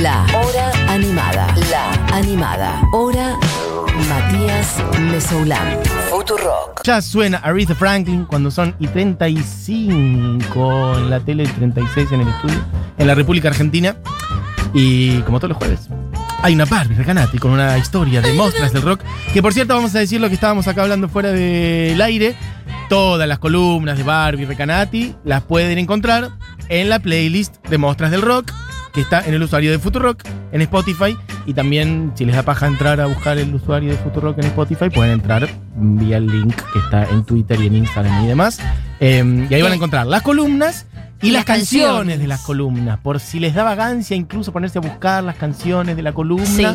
La 0.00 0.24
Hora 0.34 0.72
Animada. 0.88 1.54
La 1.70 1.92
Animada. 2.16 2.80
Hora 2.92 3.38
Matías 4.08 4.82
Mesoulán. 4.98 5.78
Futurock. 6.08 6.82
Ya 6.82 7.02
suena 7.02 7.36
Aretha 7.38 7.74
Franklin 7.74 8.24
cuando 8.24 8.50
son 8.50 8.74
y 8.78 8.86
35 8.86 10.96
en 10.96 11.10
la 11.10 11.20
tele, 11.20 11.44
36 11.44 12.10
en 12.12 12.22
el 12.22 12.28
estudio, 12.28 12.64
en 12.96 13.06
la 13.06 13.14
República 13.14 13.48
Argentina. 13.48 13.94
Y 14.72 15.20
como 15.22 15.38
todos 15.38 15.50
los 15.50 15.58
jueves, 15.58 15.90
hay 16.40 16.54
una 16.54 16.64
Barbie 16.64 16.94
Recanati 16.94 17.36
con 17.38 17.50
una 17.50 17.76
historia 17.76 18.22
de 18.22 18.32
Mostras 18.32 18.72
del 18.72 18.80
Rock. 18.82 19.02
Que 19.34 19.42
por 19.42 19.52
cierto, 19.52 19.74
vamos 19.74 19.94
a 19.94 19.98
decir 19.98 20.22
lo 20.22 20.28
que 20.28 20.34
estábamos 20.34 20.66
acá 20.68 20.84
hablando 20.84 21.10
fuera 21.10 21.32
del 21.32 22.00
aire. 22.00 22.34
Todas 22.88 23.28
las 23.28 23.38
columnas 23.38 23.98
de 23.98 24.04
Barbie 24.04 24.46
Recanati 24.46 25.14
las 25.24 25.42
pueden 25.42 25.76
encontrar 25.78 26.30
en 26.68 26.88
la 26.88 26.98
playlist 26.98 27.56
de 27.68 27.78
Mostras 27.78 28.10
del 28.10 28.22
Rock, 28.22 28.52
que 28.92 29.00
está 29.00 29.20
en 29.26 29.34
el 29.34 29.42
usuario 29.42 29.70
de 29.70 29.78
Futurock, 29.78 30.22
en 30.52 30.60
Spotify. 30.62 31.16
Y 31.46 31.54
también, 31.54 32.12
si 32.14 32.24
les 32.24 32.34
da 32.36 32.42
paja 32.42 32.66
entrar 32.66 33.00
a 33.00 33.06
buscar 33.06 33.38
el 33.38 33.54
usuario 33.54 33.90
de 33.90 33.96
Futurock 33.98 34.38
en 34.38 34.44
Spotify, 34.46 34.90
pueden 34.90 35.12
entrar 35.12 35.48
vía 35.76 36.18
el 36.18 36.26
link 36.26 36.54
que 36.72 36.78
está 36.78 37.04
en 37.04 37.24
Twitter 37.24 37.60
y 37.60 37.66
en 37.66 37.76
Instagram 37.76 38.24
y 38.24 38.26
demás. 38.28 38.60
Eh, 39.00 39.46
y 39.50 39.54
ahí 39.54 39.62
van 39.62 39.72
a 39.72 39.74
encontrar 39.76 40.06
las 40.06 40.22
columnas 40.22 40.86
y, 41.20 41.28
Y 41.28 41.30
las 41.30 41.40
las 41.40 41.44
canciones. 41.46 41.86
canciones. 41.88 42.18
de 42.20 42.26
las 42.28 42.40
columnas. 42.42 42.98
Por 43.00 43.18
si 43.20 43.40
les 43.40 43.54
da 43.54 43.64
vagancia 43.64 44.16
incluso 44.16 44.52
ponerse 44.52 44.78
a 44.78 44.80
buscar 44.82 45.22
las 45.24 45.36
canciones 45.36 45.96
de 45.96 46.02
la 46.02 46.12
columna, 46.12 46.46
Sí. 46.46 46.66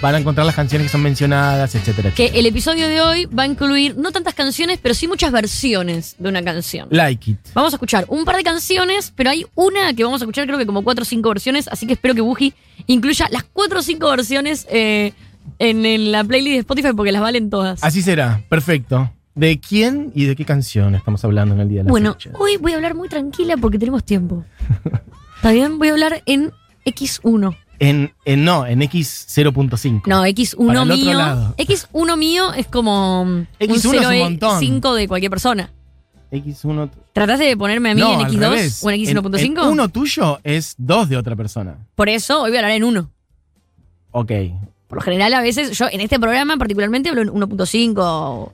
Van 0.00 0.14
a 0.14 0.18
encontrar 0.18 0.46
las 0.46 0.54
canciones 0.54 0.86
que 0.86 0.92
son 0.92 1.02
mencionadas, 1.02 1.74
etcétera. 1.74 2.10
Que 2.14 2.24
etcétera. 2.24 2.40
el 2.40 2.46
episodio 2.46 2.88
de 2.88 3.00
hoy 3.00 3.24
va 3.26 3.42
a 3.42 3.46
incluir 3.46 3.96
no 3.96 4.12
tantas 4.12 4.34
canciones, 4.34 4.78
pero 4.80 4.94
sí 4.94 5.08
muchas 5.08 5.32
versiones 5.32 6.14
de 6.18 6.28
una 6.28 6.42
canción. 6.42 6.88
Like 6.90 7.32
it. 7.32 7.38
Vamos 7.54 7.72
a 7.72 7.76
escuchar 7.76 8.04
un 8.08 8.24
par 8.24 8.36
de 8.36 8.44
canciones, 8.44 9.12
pero 9.14 9.30
hay 9.30 9.46
una 9.54 9.92
que 9.94 10.04
vamos 10.04 10.20
a 10.20 10.24
escuchar 10.24 10.46
creo 10.46 10.58
que 10.58 10.66
como 10.66 10.82
cuatro 10.84 11.02
o 11.02 11.04
cinco 11.04 11.30
versiones, 11.30 11.68
así 11.68 11.86
que 11.86 11.94
espero 11.94 12.14
que 12.14 12.20
Buji 12.20 12.54
incluya 12.86 13.26
las 13.30 13.42
cuatro 13.44 13.80
o 13.80 13.82
cinco 13.82 14.08
versiones 14.10 14.66
eh, 14.70 15.12
en, 15.58 15.84
en 15.84 16.12
la 16.12 16.22
playlist 16.24 16.52
de 16.54 16.58
Spotify 16.60 16.90
porque 16.94 17.10
las 17.12 17.22
valen 17.22 17.50
todas. 17.50 17.82
Así 17.82 18.02
será, 18.02 18.42
perfecto. 18.48 19.12
¿De 19.34 19.60
quién 19.60 20.10
y 20.16 20.24
de 20.24 20.34
qué 20.34 20.44
canción 20.44 20.96
estamos 20.96 21.24
hablando 21.24 21.54
en 21.54 21.60
el 21.60 21.68
día 21.68 21.78
de 21.78 21.84
la 21.84 21.90
Bueno, 21.90 22.14
fecha? 22.14 22.30
hoy 22.38 22.56
voy 22.56 22.72
a 22.72 22.76
hablar 22.76 22.94
muy 22.96 23.08
tranquila 23.08 23.56
porque 23.56 23.78
tenemos 23.78 24.02
tiempo. 24.04 24.44
¿Está 25.36 25.52
bien? 25.52 25.78
Voy 25.78 25.88
a 25.88 25.92
hablar 25.92 26.22
en 26.26 26.52
X1. 26.84 27.56
En, 27.80 28.12
en- 28.24 28.44
no, 28.44 28.66
en 28.66 28.80
X0.5. 28.80 30.02
No, 30.06 30.24
X1 30.26 30.66
Para 30.66 30.82
el 30.82 30.90
otro 30.90 31.04
mío. 31.04 31.18
lado. 31.18 31.54
X1 31.58 32.16
mío 32.16 32.52
es 32.54 32.66
como 32.66 33.22
um, 33.22 33.46
X1 33.60 33.86
un 33.88 33.94
es 33.96 34.06
un 34.06 34.18
montón. 34.18 34.58
5 34.60 34.94
de 34.94 35.08
cualquier 35.08 35.30
persona. 35.30 35.70
X1. 36.32 36.90
¿Trataste 37.12 37.44
de 37.44 37.56
ponerme 37.56 37.90
a 37.90 37.94
mí 37.94 38.00
no, 38.00 38.14
en 38.20 38.26
al 38.26 38.32
X2 38.32 38.38
revés. 38.38 38.80
o 38.84 38.90
en 38.90 39.00
En- 39.08 39.16
X1.5? 39.16 39.62
en 39.64 39.68
uno 39.70 39.88
tuyo 39.88 40.40
es 40.44 40.74
dos 40.76 41.08
de 41.08 41.16
otra 41.16 41.36
persona. 41.36 41.78
Por 41.94 42.08
eso 42.08 42.42
hoy 42.42 42.50
voy 42.50 42.56
a 42.56 42.60
hablar 42.60 42.72
en 42.72 42.84
1. 42.84 43.10
Ok. 44.10 44.32
Por 44.88 44.98
lo 44.98 45.02
general, 45.02 45.34
a 45.34 45.40
veces, 45.42 45.76
yo 45.78 45.86
en 45.90 46.00
este 46.00 46.18
programa 46.18 46.56
particularmente 46.56 47.08
hablo 47.10 47.22
en 47.22 47.28
1.5 47.28 47.94
o 47.98 48.52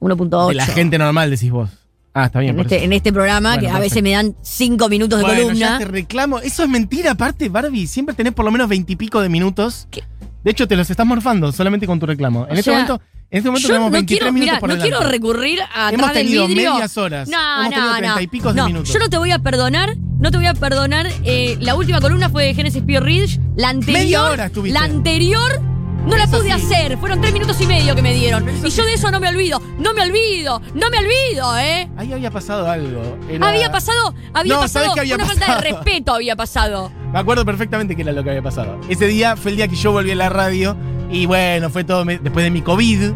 1.8. 0.00 0.48
De 0.48 0.54
la 0.54 0.66
gente 0.66 0.98
normal, 0.98 1.30
decís 1.30 1.50
vos. 1.50 1.70
Ah, 2.14 2.26
está 2.26 2.40
bien. 2.40 2.50
en 2.50 2.56
por 2.56 2.66
este, 2.66 2.84
en 2.84 2.92
este 2.92 3.12
programa, 3.12 3.54
Bueno, 3.54 3.68
que 3.68 3.74
a 3.74 3.78
veces 3.80 4.02
me 4.02 4.10
dan 4.12 4.34
5 4.42 4.88
minutos 4.88 5.18
de 5.18 5.24
Bueno, 5.24 5.40
ya 5.40 5.46
columna. 5.46 5.78
te 5.78 5.84
reclamo. 5.86 6.38
Eso 6.40 6.62
es 6.64 6.68
mentira, 6.68 7.12
aparte, 7.12 7.48
Barbie. 7.48 7.86
Siempre 7.86 8.14
tenés 8.14 8.32
por 8.34 8.44
lo 8.44 8.50
menos 8.50 8.68
veintipico 8.68 9.20
de 9.22 9.28
minutos. 9.30 9.88
¿Qué? 9.90 10.04
De 10.44 10.50
hecho, 10.50 10.66
te 10.68 10.76
los 10.76 10.90
estás 10.90 11.06
morfando 11.06 11.52
solamente 11.52 11.86
con 11.86 11.98
tu 12.00 12.06
reclamo. 12.06 12.44
En 12.46 12.50
O 12.50 12.54
este 12.54 12.64
sea, 12.64 12.72
momento, 12.74 13.00
en 13.30 13.38
este 13.38 13.48
momento 13.48 13.62
Yo 13.62 13.68
tenemos 13.68 13.90
no 13.90 13.92
23 13.92 14.18
quiero, 14.20 14.32
minutos 14.32 14.50
mirá, 14.52 14.60
por 14.60 14.68
no 14.68 14.76
quiero 14.82 15.00
recurrir 15.08 15.60
a 15.74 15.88
Hemos 15.88 16.00
atrás 16.00 16.14
del 16.14 16.24
tenido 16.26 16.46
vidrio. 16.48 16.72
medias 16.74 16.96
horas. 16.98 17.28
No, 17.28 17.38
Hemos 17.60 17.70
tenido 17.70 17.86
no, 17.90 17.96
treinta 17.96 18.14
no. 18.16 18.20
y 18.20 18.26
picos 18.26 18.54
de 18.54 18.60
No, 18.60 18.66
minutos. 18.66 18.92
Yo 18.92 18.98
no 18.98 19.08
te 19.08 19.16
voy 19.18 19.30
a 19.30 19.38
perdonar, 19.38 19.96
no 20.18 20.30
te 20.30 20.36
voy 20.36 20.46
a 20.46 20.54
perdonar. 20.54 21.06
eh, 21.24 21.56
la 21.60 21.76
última 21.76 22.00
columna 22.00 22.28
fue 22.28 22.44
de 22.44 22.54
Genesis 22.54 22.82
Pio 22.82 23.00
Ridge. 23.00 23.38
La 23.56 23.68
anterior. 23.70 24.00
Media 24.02 24.24
hora 24.24 24.46
estuviste. 24.46 24.78
La 24.78 24.84
anterior. 24.84 25.62
No 26.06 26.16
la 26.16 26.26
pude 26.26 26.44
sí. 26.44 26.50
hacer, 26.50 26.98
fueron 26.98 27.20
tres 27.20 27.32
minutos 27.32 27.60
y 27.60 27.66
medio 27.66 27.94
que 27.94 28.02
me 28.02 28.12
dieron. 28.12 28.44
Y 28.64 28.68
yo 28.70 28.84
de 28.84 28.94
eso 28.94 29.10
no 29.10 29.20
me 29.20 29.28
olvido, 29.28 29.60
no 29.78 29.94
me 29.94 30.02
olvido, 30.02 30.60
no 30.74 30.90
me 30.90 30.98
olvido, 30.98 31.56
¿eh? 31.58 31.88
Ahí 31.96 32.12
había 32.12 32.30
pasado 32.30 32.68
algo. 32.68 33.18
Era- 33.30 33.48
Había 33.48 33.70
pasado, 33.70 34.12
había 34.34 34.54
No, 34.54 34.60
pasado, 34.60 34.86
¿sabes 34.86 34.94
qué 34.94 35.00
había 35.00 35.14
una 35.14 35.26
falta 35.26 35.54
de 35.56 35.70
respeto 35.70 36.12
había 36.14 36.34
pasado. 36.36 36.90
Me 37.12 37.18
acuerdo 37.20 37.44
perfectamente 37.44 37.94
que 37.94 38.02
era 38.02 38.12
lo 38.12 38.24
que 38.24 38.30
había 38.30 38.42
pasado. 38.42 38.80
Ese 38.88 39.06
día 39.06 39.36
fue 39.36 39.52
el 39.52 39.56
día 39.58 39.68
que 39.68 39.76
yo 39.76 39.92
volví 39.92 40.10
a 40.10 40.16
la 40.16 40.28
radio 40.28 40.76
y 41.10 41.26
bueno, 41.26 41.70
fue 41.70 41.84
todo 41.84 42.04
me- 42.04 42.18
después 42.18 42.44
de 42.44 42.50
mi 42.50 42.62
COVID. 42.62 43.12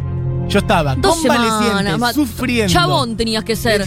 Yo 0.48 0.60
estaba 0.60 0.94
Dos 0.94 1.16
convaleciente, 1.16 1.78
semanas, 1.88 2.14
sufriendo. 2.14 2.72
Chabón 2.72 3.16
tenías 3.16 3.44
que 3.44 3.56
ser. 3.56 3.84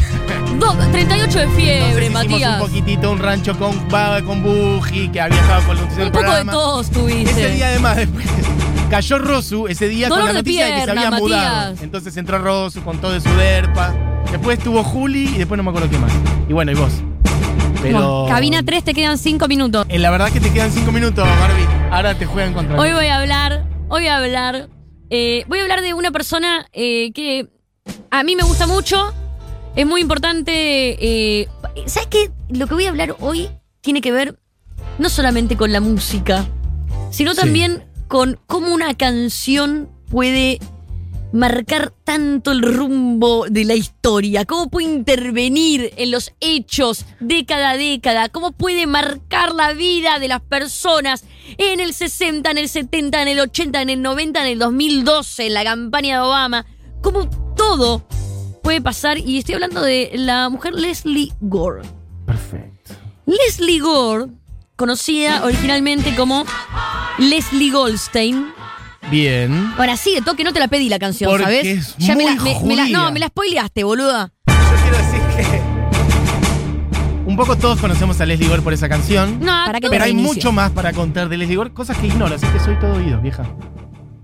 Do- 0.59 0.75
38 0.91 1.39
de 1.39 1.47
fiebre, 1.49 2.05
Entonces 2.07 2.29
Matías. 2.31 2.61
un 2.61 2.67
poquitito, 2.67 3.11
un 3.11 3.19
rancho 3.19 3.57
con, 3.57 3.73
con 4.25 4.43
Buji, 4.43 5.09
que 5.09 5.21
había 5.21 5.39
estado 5.39 5.63
con 5.67 5.77
el 5.77 5.83
Un 6.07 6.11
poco 6.11 6.33
de 6.33 6.45
todos 6.45 6.89
tuviste. 6.89 7.31
Ese 7.31 7.49
día 7.51 7.67
además 7.67 7.95
después 7.97 8.25
cayó 8.89 9.19
Rosu, 9.19 9.67
ese 9.67 9.87
día 9.87 10.09
Dolor 10.09 10.25
con 10.25 10.27
la 10.27 10.33
de 10.33 10.39
noticia 10.39 10.65
de 10.65 10.73
que 10.73 10.83
se 10.85 10.91
había 10.91 11.11
mudado. 11.11 11.55
Matías. 11.69 11.81
Entonces 11.81 12.17
entró 12.17 12.39
Rosu 12.39 12.81
con 12.81 12.97
todo 12.99 13.11
de 13.13 13.21
su 13.21 13.29
derpa. 13.35 13.93
Después 14.31 14.57
estuvo 14.57 14.83
Juli 14.83 15.27
y 15.33 15.37
después 15.37 15.57
no 15.57 15.63
me 15.63 15.69
acuerdo 15.69 15.89
qué 15.89 15.97
más. 15.97 16.11
Y 16.49 16.53
bueno, 16.53 16.71
y 16.71 16.75
vos. 16.75 16.91
Pero. 17.81 17.93
Bueno, 17.99 18.25
cabina 18.27 18.61
3 18.63 18.83
te 18.83 18.93
quedan 18.93 19.17
5 19.17 19.47
minutos. 19.47 19.87
La 19.89 20.09
verdad 20.11 20.29
que 20.29 20.41
te 20.41 20.51
quedan 20.51 20.71
cinco 20.71 20.91
minutos, 20.91 21.25
Barbie. 21.25 21.65
Ahora 21.91 22.15
te 22.15 22.25
juegan 22.25 22.53
contra 22.53 22.75
mí. 22.75 22.81
Hoy 22.81 22.91
voy 22.91 23.07
a 23.07 23.17
hablar, 23.19 23.63
hoy 23.87 24.01
voy 24.01 24.07
a 24.07 24.17
hablar, 24.17 24.67
eh, 25.09 25.43
voy 25.47 25.59
a 25.59 25.63
hablar 25.63 25.81
de 25.81 25.93
una 25.93 26.11
persona 26.11 26.67
eh, 26.73 27.11
que 27.13 27.49
a 28.11 28.23
mí 28.23 28.35
me 28.35 28.43
gusta 28.43 28.67
mucho, 28.67 29.13
es 29.75 29.85
muy 29.85 30.01
importante. 30.01 30.51
eh, 30.99 31.47
¿Sabes 31.85 32.07
qué? 32.09 32.31
Lo 32.49 32.67
que 32.67 32.73
voy 32.73 32.85
a 32.85 32.89
hablar 32.89 33.15
hoy 33.19 33.49
tiene 33.81 34.01
que 34.01 34.11
ver 34.11 34.37
no 34.97 35.09
solamente 35.09 35.55
con 35.57 35.71
la 35.71 35.79
música, 35.79 36.47
sino 37.11 37.33
Sí. 37.33 37.37
también 37.41 37.85
con 38.07 38.39
cómo 38.47 38.73
una 38.73 38.93
canción 38.95 39.89
puede 40.09 40.59
marcar 41.31 41.93
tanto 42.03 42.51
el 42.51 42.61
rumbo 42.61 43.45
de 43.49 43.65
la 43.65 43.75
historia, 43.75 44.45
cómo 44.45 44.69
puede 44.69 44.87
intervenir 44.87 45.93
en 45.97 46.11
los 46.11 46.33
hechos 46.39 47.05
década 47.19 47.71
a 47.71 47.77
década, 47.77 48.29
cómo 48.29 48.51
puede 48.51 48.87
marcar 48.87 49.53
la 49.53 49.73
vida 49.73 50.19
de 50.19 50.27
las 50.27 50.41
personas 50.41 51.25
en 51.57 51.79
el 51.79 51.93
60, 51.93 52.49
en 52.49 52.57
el 52.57 52.69
70, 52.69 53.21
en 53.21 53.27
el 53.27 53.39
80, 53.39 53.81
en 53.81 53.89
el 53.89 54.01
90, 54.01 54.41
en 54.41 54.47
el 54.47 54.59
2012, 54.59 55.47
en 55.47 55.53
la 55.53 55.63
campaña 55.63 56.15
de 56.15 56.27
Obama, 56.27 56.65
cómo 57.01 57.29
todo 57.55 58.07
puede 58.63 58.81
pasar 58.81 59.17
y 59.17 59.37
estoy 59.37 59.55
hablando 59.55 59.81
de 59.81 60.11
la 60.15 60.49
mujer 60.49 60.73
Leslie 60.73 61.31
Gore. 61.41 61.81
Perfecto. 62.25 62.93
Leslie 63.25 63.79
Gore, 63.79 64.27
conocida 64.75 65.43
originalmente 65.43 66.15
como 66.15 66.45
Leslie 67.17 67.71
Goldstein, 67.71 68.53
Bien. 69.11 69.73
Ahora 69.77 69.97
sí, 69.97 70.13
de 70.15 70.21
toque 70.21 70.43
no 70.43 70.53
te 70.53 70.59
la 70.59 70.67
pedí 70.67 70.87
la 70.89 70.99
canción, 70.99 71.29
Porque 71.31 71.43
¿sabes? 71.43 71.65
es 71.97 72.07
me 72.07 72.13
muy 72.15 72.25
la, 72.25 72.35
me- 72.43 72.59
me 72.63 72.75
la- 72.75 72.87
no, 72.89 73.11
me 73.11 73.19
la 73.19 73.27
spoileaste, 73.27 73.83
boluda. 73.83 74.31
Yo 74.47 74.53
quiero 74.83 74.97
decir 74.97 75.19
que. 75.51 75.79
Un 77.25 77.35
poco 77.35 77.55
todos 77.55 77.79
conocemos 77.79 78.19
a 78.21 78.25
Leslie 78.25 78.47
Gore 78.49 78.61
por 78.61 78.73
esa 78.73 78.89
canción. 78.89 79.39
No, 79.39 79.65
¿Para 79.65 79.79
Pero 79.79 80.03
hay 80.03 80.13
mucho 80.13 80.51
más 80.51 80.71
para 80.71 80.93
contar 80.93 81.29
de 81.29 81.37
Leslie 81.37 81.57
Gore, 81.57 81.71
cosas 81.73 81.97
que 81.97 82.07
ignoro, 82.07 82.35
así 82.35 82.45
que 82.47 82.59
soy 82.59 82.75
todo 82.79 82.93
oídos, 82.95 83.21
vieja. 83.21 83.43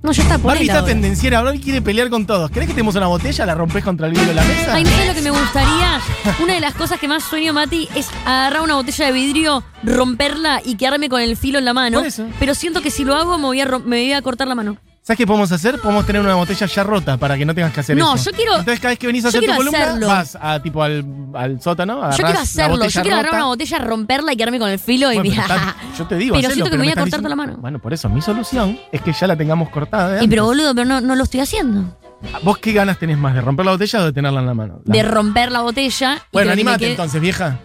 No, 0.05 0.11
ya 0.11 0.21
está 0.23 0.38
por 0.38 0.51
Barbie 0.51 0.67
está 0.67 0.85
tendenciera, 0.85 1.41
Barbie 1.41 1.59
quiere 1.59 1.81
pelear 1.81 2.09
con 2.11 2.25
todos. 2.27 2.51
¿Querés 2.51 2.67
que 2.67 2.73
tenemos 2.75 2.95
una 2.95 3.07
botella? 3.07 3.45
¿La 3.45 3.55
rompes 3.55 3.83
contra 3.83 4.05
el 4.05 4.13
vidrio 4.13 4.29
de 4.29 4.35
la 4.35 4.43
mesa? 4.43 4.73
Ay, 4.75 4.83
¿no 4.83 4.89
sabes 4.91 5.07
lo 5.07 5.13
que 5.16 5.21
me 5.21 5.31
gustaría? 5.31 5.99
Una 6.43 6.53
de 6.53 6.59
las 6.59 6.75
cosas 6.75 6.99
que 6.99 7.07
más 7.07 7.23
sueño, 7.23 7.53
Mati, 7.53 7.89
es 7.95 8.07
agarrar 8.25 8.61
una 8.61 8.75
botella 8.75 9.07
de 9.07 9.11
vidrio, 9.11 9.63
romperla 9.83 10.61
y 10.63 10.75
quedarme 10.75 11.09
con 11.09 11.21
el 11.21 11.35
filo 11.35 11.57
en 11.59 11.65
la 11.65 11.73
mano. 11.73 11.97
Por 11.99 12.07
eso. 12.07 12.27
Pero 12.39 12.53
siento 12.53 12.81
que 12.81 12.91
si 12.91 13.03
lo 13.03 13.15
hago 13.15 13.38
me 13.38 13.45
voy 13.45 13.61
a, 13.61 13.65
rom- 13.65 13.83
me 13.85 13.97
voy 14.01 14.13
a 14.13 14.21
cortar 14.21 14.47
la 14.47 14.55
mano. 14.55 14.77
¿Sabes 15.05 15.19
qué 15.19 15.27
podemos 15.27 15.51
hacer? 15.51 15.79
Podemos 15.79 16.03
tener 16.07 16.19
una 16.19 16.33
botella 16.33 16.66
ya 16.66 16.81
rota 16.83 17.16
para 17.17 17.38
que 17.38 17.45
no 17.45 17.53
tengas 17.53 17.71
que 17.71 17.79
hacer 17.81 17.95
No, 17.95 18.16
eso. 18.16 18.31
yo 18.31 18.35
quiero- 18.35 18.53
Entonces 18.57 18.79
cada 18.79 18.89
vez 18.93 18.97
que 18.97 19.05
venís 19.05 19.23
a 19.23 19.27
hacer 19.27 19.45
tu 19.45 19.55
columna, 19.55 19.77
hacerlo. 19.83 20.07
vas 20.07 20.35
a 20.41 20.59
tipo 20.63 20.81
al, 20.81 21.05
al 21.35 21.61
sótano, 21.61 22.09
Yo 22.09 22.23
quiero 22.23 22.39
hacerlo, 22.39 22.88
yo 22.88 23.01
quiero 23.03 23.15
agarrar 23.17 23.25
rota. 23.25 23.38
una 23.38 23.45
botella, 23.45 23.77
romperla 23.79 24.33
y 24.33 24.35
quedarme 24.35 24.57
con 24.57 24.69
el 24.71 24.79
filo 24.79 25.11
y 25.11 25.15
Bueno, 25.17 25.29
mira. 25.29 25.44
está- 25.44 25.75
yo 25.95 26.07
te 26.07 26.15
digo, 26.15 26.33
Pero 26.35 26.47
hacelo, 26.47 26.53
siento 26.55 26.71
que 26.71 26.77
me 26.77 26.83
voy 26.85 26.88
a 26.91 26.95
cortar 26.95 27.05
diciendo- 27.05 27.29
toda 27.29 27.29
la 27.29 27.35
mano. 27.35 27.57
Bueno, 27.61 27.77
por 27.77 27.94
eso 27.94 28.09
mi 28.09 28.19
solución 28.19 28.80
es 28.91 29.00
que 29.01 29.13
ya 29.13 29.27
la 29.27 29.35
tengamos 29.38 29.69
cortada. 29.69 30.24
Y 30.24 30.27
pero 30.27 30.45
boludo, 30.45 30.74
pero 30.74 30.88
no, 30.88 31.00
no 31.01 31.15
lo 31.15 31.24
estoy 31.24 31.41
haciendo. 31.41 31.95
¿Vos 32.41 32.57
qué 32.57 32.74
ganas 32.74 32.97
tenés 32.97 33.19
más? 33.19 33.35
¿De 33.35 33.41
romper 33.41 33.63
la 33.68 33.74
botella 33.74 34.00
o 34.00 34.06
de 34.06 34.12
tenerla 34.12 34.39
en 34.39 34.45
la 34.47 34.53
mano? 34.56 34.81
La- 34.85 34.91
De 34.95 35.03
romper 35.03 35.51
la 35.51 35.62
botella. 35.62 36.15
y 36.15 36.19
Bueno, 36.33 36.47
que 36.47 36.53
animate 36.53 36.80
quede- 36.80 36.91
entonces, 36.91 37.21
vieja. 37.21 37.59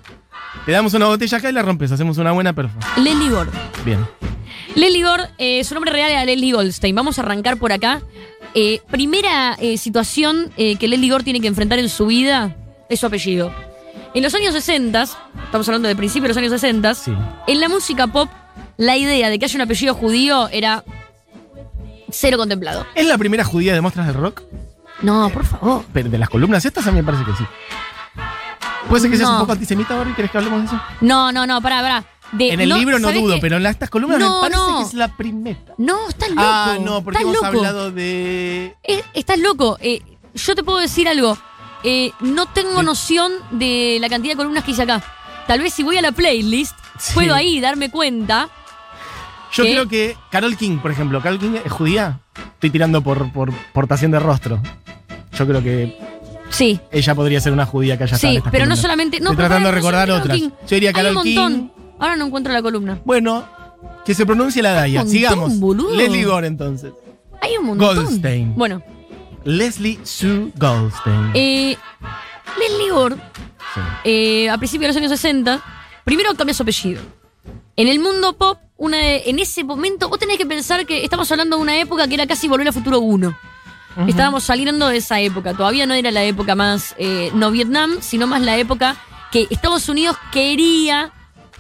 Te 0.67 0.73
damos 0.73 0.93
una 0.93 1.07
botella 1.07 1.39
acá 1.39 1.49
y 1.49 1.53
la 1.55 1.63
rompes. 1.63 1.91
Hacemos 1.91 2.19
una 2.19 2.33
buena 2.33 2.53
perfa. 2.53 2.77
Leslie 3.01 3.31
Gore. 3.31 3.51
Bien. 3.83 4.07
Leslie 4.75 5.03
Gore, 5.05 5.25
eh, 5.39 5.63
su 5.65 5.75
nombre 5.75 5.93
real 5.93 6.11
era 6.11 6.25
Leslie 6.25 6.53
Goldstein. 6.53 6.95
Vamos 6.95 7.19
a 7.19 7.23
arrancar 7.23 7.57
por 7.59 7.73
acá. 7.73 8.01
Eh, 8.55 8.81
primera 8.91 9.57
eh, 9.61 9.79
situación 9.79 10.51
que 10.57 10.89
Leslie 10.89 11.11
Gore 11.11 11.25
tiene 11.25 11.41
que 11.41 11.47
enfrentar 11.49 11.79
en 11.79 11.89
su 11.89 12.07
vida 12.07 12.57
es 12.89 13.01
su 13.01 13.07
apellido. 13.07 13.53
En 14.15 14.23
los 14.25 14.35
años 14.35 14.53
60, 14.55 15.03
estamos 15.45 15.69
hablando 15.69 15.87
del 15.89 15.97
principio 15.97 16.23
de 16.25 16.29
los 16.29 16.37
años 16.37 16.51
60, 16.51 16.95
Sí. 16.95 17.13
en 17.47 17.61
la 17.61 17.69
música 17.69 18.09
pop, 18.09 18.29
la 18.77 18.97
idea 18.97 19.29
de 19.31 19.39
que 19.39 19.45
haya 19.45 19.55
un 19.57 19.61
apellido 19.63 19.95
judío 19.95 20.49
era 20.49 20.83
cero 22.11 22.37
contemplado. 22.39 22.87
¿Es 22.97 23.07
la 23.07 23.17
primera 23.19 23.45
judía 23.45 23.73
de 23.73 23.81
Mostras 23.81 24.07
del 24.09 24.17
Rock? 24.17 24.43
No, 25.03 25.31
por 25.31 25.45
favor. 25.47 25.85
Pero 25.93 26.11
de 26.11 26.19
las 26.19 26.29
columnas 26.29 26.65
estas 26.65 26.85
a 26.89 26.91
mí 26.91 26.97
me 26.99 27.05
parece 27.05 27.25
que 27.25 27.33
sí. 27.37 27.45
¿Puede 28.89 29.03
ser 29.03 29.11
que 29.13 29.17
seas 29.17 29.29
No. 29.29 29.35
un 29.37 29.41
poco 29.43 29.53
antisemita, 29.53 29.95
Barbie? 29.95 30.15
¿Querés 30.15 30.31
que 30.33 30.39
hablemos 30.39 30.61
de 30.63 30.67
eso? 30.67 30.81
No, 31.03 31.31
no, 31.31 31.47
no, 31.47 31.61
pará, 31.63 31.81
pará. 31.81 32.05
De. 32.33 32.53
En 32.53 32.61
el 32.61 32.69
libro 32.71 32.99
no 32.99 33.09
¿sabés 33.09 33.23
dudo, 33.23 33.39
pero 33.41 33.57
en 33.57 33.67
estas 33.67 33.91
columnas 33.91 34.19
No, 34.19 34.43
me 34.43 34.49
parece 34.49 34.71
no. 34.71 34.79
que 34.79 34.83
es 34.85 34.95
la 34.95 35.17
primera. 35.17 35.59
No, 35.79 36.09
estás 36.09 36.29
loco. 36.31 36.43
Ah, 36.45 36.79
no, 36.81 37.03
porque 37.03 37.23
hemos 37.23 37.43
hablado 37.43 37.91
de. 37.91 38.77
Eh, 38.85 39.03
estás 39.15 39.39
loco. 39.39 39.77
Eh, 39.81 40.01
yo 40.35 40.55
te 40.55 40.63
puedo 40.63 40.79
decir 40.79 41.09
algo. 41.09 41.37
Eh, 41.83 42.13
no 42.21 42.47
tengo 42.47 42.81
Sí. 42.81 42.87
noción 42.87 43.33
de 43.53 43.99
la 44.01 44.09
cantidad 44.09 44.33
de 44.35 44.37
columnas 44.37 44.65
que 44.65 44.73
hice 44.73 44.83
acá. 44.83 45.03
Tal 45.47 45.61
vez 45.61 45.73
si 45.75 45.83
voy 45.83 45.97
a 45.97 46.03
la 46.03 46.13
playlist, 46.13 46.77
Sí. 46.99 47.13
puedo 47.15 47.35
ahí 47.35 47.61
darme 47.61 47.91
cuenta. 47.91 48.49
Yo 49.53 49.65
creo 49.65 49.89
que 49.89 50.17
Carol 50.31 50.57
King, 50.57 50.79
por 50.79 50.91
ejemplo, 50.93 51.21
Carol 51.21 51.39
King 51.41 51.57
es 51.65 51.73
judía. 51.73 52.21
Estoy 52.55 52.71
tirando 52.71 53.03
por, 53.03 53.33
por 53.33 53.53
portación 53.73 54.11
de 54.13 54.21
rostro. 54.21 54.61
Yo 55.37 55.47
creo 55.47 55.63
que 55.63 55.99
Sí, 56.51 56.81
ella 56.93 57.15
podría 57.15 57.41
ser 57.41 57.53
una 57.53 57.65
judía 57.65 57.97
que 57.97 58.05
haya 58.05 58.17
sí, 58.19 58.41
pero 58.51 58.67
no 58.67 58.77
solamente. 58.77 59.19
No, 59.21 59.31
Estoy 59.31 59.47
tratando 59.47 59.69
de 59.71 59.75
recordar 59.75 60.11
otras. 60.11 60.37
King. 60.37 60.51
Yo 60.51 60.77
diría 60.77 60.93
Carol 60.93 61.23
King. 61.23 61.69
Ahora 62.01 62.17
no 62.17 62.27
encuentro 62.27 62.53
la 62.53 62.63
columna. 62.63 63.01
Bueno, 63.05 63.47
que 64.05 64.15
se 64.15 64.27
pronuncie 64.27 64.63
la 64.63 64.73
Daya. 64.73 65.01
montón, 65.01 65.13
Sigamos. 65.13 65.59
boludo. 65.61 65.95
Leslie 65.95 66.25
Gore, 66.25 66.47
entonces. 66.47 66.93
Hay 67.43 67.57
un 67.59 67.67
montón. 67.67 67.95
Goldstein. 67.97 68.55
Bueno, 68.57 68.83
Leslie 69.45 69.99
Sue 70.03 70.51
Goldstein. 70.57 71.31
eh, 71.35 71.77
Leslie 72.59 72.91
Gore, 72.91 73.17
Sí. 73.17 73.81
eh, 74.05 74.51
a 74.51 74.59
principios 74.59 74.89
de 74.95 75.01
los 75.01 75.09
años 75.09 75.21
60, 75.21 75.63
primero 76.05 76.35
cambia 76.35 76.55
su 76.55 76.63
apellido. 76.63 77.01
En 77.77 77.89
el 77.89 77.99
mundo 78.01 78.37
pop, 78.37 78.59
una 78.77 78.99
de- 78.99 79.23
en 79.27 79.39
ese 79.39 79.63
momento, 79.65 80.09
vos 80.09 80.19
tenés 80.19 80.37
que 80.39 80.45
pensar 80.47 80.85
que 80.87 81.05
estamos 81.05 81.31
hablando 81.31 81.57
de 81.57 81.63
una 81.63 81.79
época 81.79 82.09
que 82.09 82.15
era 82.15 82.27
casi 82.27 82.49
Volver 82.49 82.69
a 82.69 82.73
Futuro 82.73 83.01
1. 83.01 83.37
Estábamos 84.07 84.45
saliendo 84.45 84.89
de 84.89 84.99
esa 84.99 85.21
época. 85.21 85.53
Todavía 85.55 85.85
no 85.87 85.95
era 85.95 86.11
la 86.11 86.23
época 86.25 86.55
más 86.55 86.95
eh, 86.99 87.31
no 87.35 87.51
Vietnam, 87.51 87.99
sino 88.01 88.27
más 88.27 88.41
la 88.41 88.57
época 88.57 88.97
que 89.33 89.47
Estados 89.51 89.89
Unidos 89.89 90.17
quería 90.33 91.13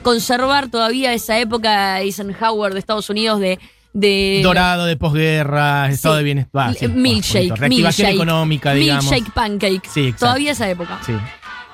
conservar 0.02 0.68
todavía 0.70 1.12
esa 1.12 1.38
época 1.38 2.00
Eisenhower 2.00 2.72
de 2.72 2.78
Estados 2.78 3.10
Unidos 3.10 3.40
de. 3.40 3.58
de 3.92 4.40
Dorado 4.42 4.84
de 4.86 4.96
posguerra, 4.96 5.88
estado 5.90 6.14
Sí. 6.14 6.18
de 6.18 6.24
bienestar. 6.24 6.74
sí, 6.74 6.88
milkshake. 6.88 7.48
Reactivación 7.56 7.68
milkshake, 7.68 8.14
económica, 8.14 8.72
digamos. 8.74 9.04
Milkshake 9.10 9.32
pancake. 9.32 9.88
Sí, 9.92 10.00
exacto. 10.00 10.26
Todavía 10.26 10.52
esa 10.52 10.68
época. 10.68 11.00
Sí. 11.04 11.12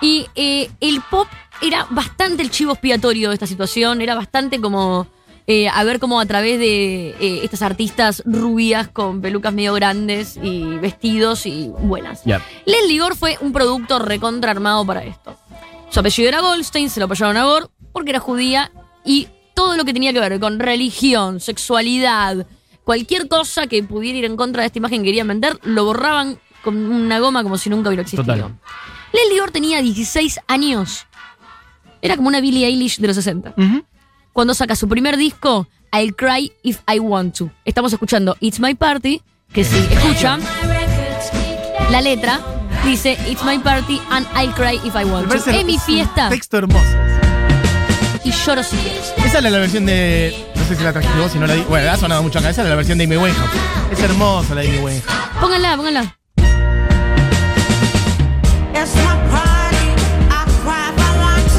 Y 0.00 0.26
eh, 0.34 0.70
el 0.80 1.00
pop 1.10 1.26
era 1.62 1.86
bastante 1.90 2.42
el 2.42 2.50
chivo 2.50 2.72
expiatorio 2.72 3.28
de 3.30 3.34
esta 3.34 3.46
situación, 3.46 4.00
era 4.02 4.14
bastante 4.14 4.60
como 4.60 5.06
eh, 5.46 5.68
a 5.68 5.84
ver 5.84 6.00
cómo 6.00 6.20
a 6.20 6.26
través 6.26 6.58
de 6.58 7.10
eh, 7.20 7.40
estas 7.44 7.62
artistas 7.62 8.22
rubias 8.26 8.88
con 8.88 9.22
pelucas 9.22 9.54
medio 9.54 9.72
grandes 9.74 10.36
y 10.42 10.64
vestidos 10.78 11.46
y 11.46 11.68
buenas. 11.68 12.22
Ya. 12.24 12.42
Leslie 12.66 12.98
Gore 12.98 13.14
fue 13.14 13.38
un 13.40 13.52
producto 13.52 13.98
recontra 13.98 14.50
armado 14.50 14.84
para 14.84 15.04
esto. 15.04 15.36
Su 15.88 16.00
apellido 16.00 16.28
era 16.28 16.40
Goldstein, 16.40 16.90
se 16.90 16.98
lo 17.00 17.06
apoyaron 17.06 17.36
a 17.36 17.44
Gore 17.44 17.66
porque 17.96 18.10
era 18.10 18.20
judía 18.20 18.70
y 19.06 19.28
todo 19.54 19.74
lo 19.74 19.86
que 19.86 19.94
tenía 19.94 20.12
que 20.12 20.20
ver 20.20 20.38
con 20.38 20.58
religión, 20.58 21.40
sexualidad, 21.40 22.46
cualquier 22.84 23.26
cosa 23.26 23.66
que 23.68 23.82
pudiera 23.82 24.18
ir 24.18 24.26
en 24.26 24.36
contra 24.36 24.60
de 24.60 24.66
esta 24.66 24.78
imagen 24.78 25.00
que 25.00 25.06
querían 25.06 25.26
vender, 25.28 25.58
lo 25.62 25.86
borraban 25.86 26.38
con 26.62 26.76
una 26.76 27.18
goma 27.20 27.42
como 27.42 27.56
si 27.56 27.70
nunca 27.70 27.88
hubiera 27.88 28.02
existido. 28.02 28.34
Total. 28.34 28.54
Leslie 29.14 29.40
Gore 29.40 29.50
tenía 29.50 29.80
16 29.80 30.40
años. 30.46 31.06
Era 32.02 32.16
como 32.16 32.28
una 32.28 32.42
Billie 32.42 32.66
Eilish 32.66 32.98
de 32.98 33.06
los 33.06 33.16
60. 33.16 33.54
Ujú. 33.56 33.82
Cuando 34.34 34.52
saca 34.52 34.76
su 34.76 34.88
primer 34.88 35.16
disco, 35.16 35.66
I'll 35.90 36.14
Cry 36.14 36.52
If 36.62 36.80
I 36.86 36.98
Want 36.98 37.38
To. 37.38 37.50
Estamos 37.64 37.94
escuchando 37.94 38.36
It's 38.40 38.60
My 38.60 38.74
Party, 38.74 39.22
que 39.54 39.64
si 39.64 39.78
escuchan 39.78 40.42
la 41.90 42.02
letra, 42.02 42.40
dice 42.84 43.16
It's 43.26 43.42
My 43.42 43.58
Party 43.58 44.02
and 44.10 44.26
I'll 44.36 44.52
Cry 44.52 44.80
If 44.84 44.94
I 44.94 45.04
Want 45.04 45.30
To. 45.30 45.50
Es 45.50 45.64
mi 45.64 45.78
fiesta 45.78 46.28
texto 46.28 46.58
hermoso. 46.58 47.05
Y 48.26 48.32
lloro 48.32 48.62
si 48.64 48.76
quieres. 48.76 49.14
Esa 49.24 49.38
era 49.38 49.50
la 49.50 49.58
versión 49.58 49.86
de. 49.86 50.34
No 50.56 50.64
sé 50.64 50.74
si 50.74 50.82
la 50.82 50.92
trajiste 50.92 51.16
vos, 51.18 51.30
si 51.30 51.38
no 51.38 51.46
la 51.46 51.54
di. 51.54 51.62
Bueno, 51.62 51.90
ha 51.90 51.96
sonado 51.96 52.22
mucho 52.22 52.40
acá. 52.40 52.50
Esa 52.50 52.62
era 52.62 52.70
la 52.70 52.76
versión 52.76 52.98
de 52.98 53.04
Amy 53.04 53.16
Winehouse. 53.16 53.50
Es 53.92 54.00
hermosa 54.00 54.54
la 54.54 54.62
de 54.62 54.68
Amy 54.68 54.78
Winehouse. 54.78 55.04
Pónganla, 55.40 55.76
pónganla. 55.76 56.18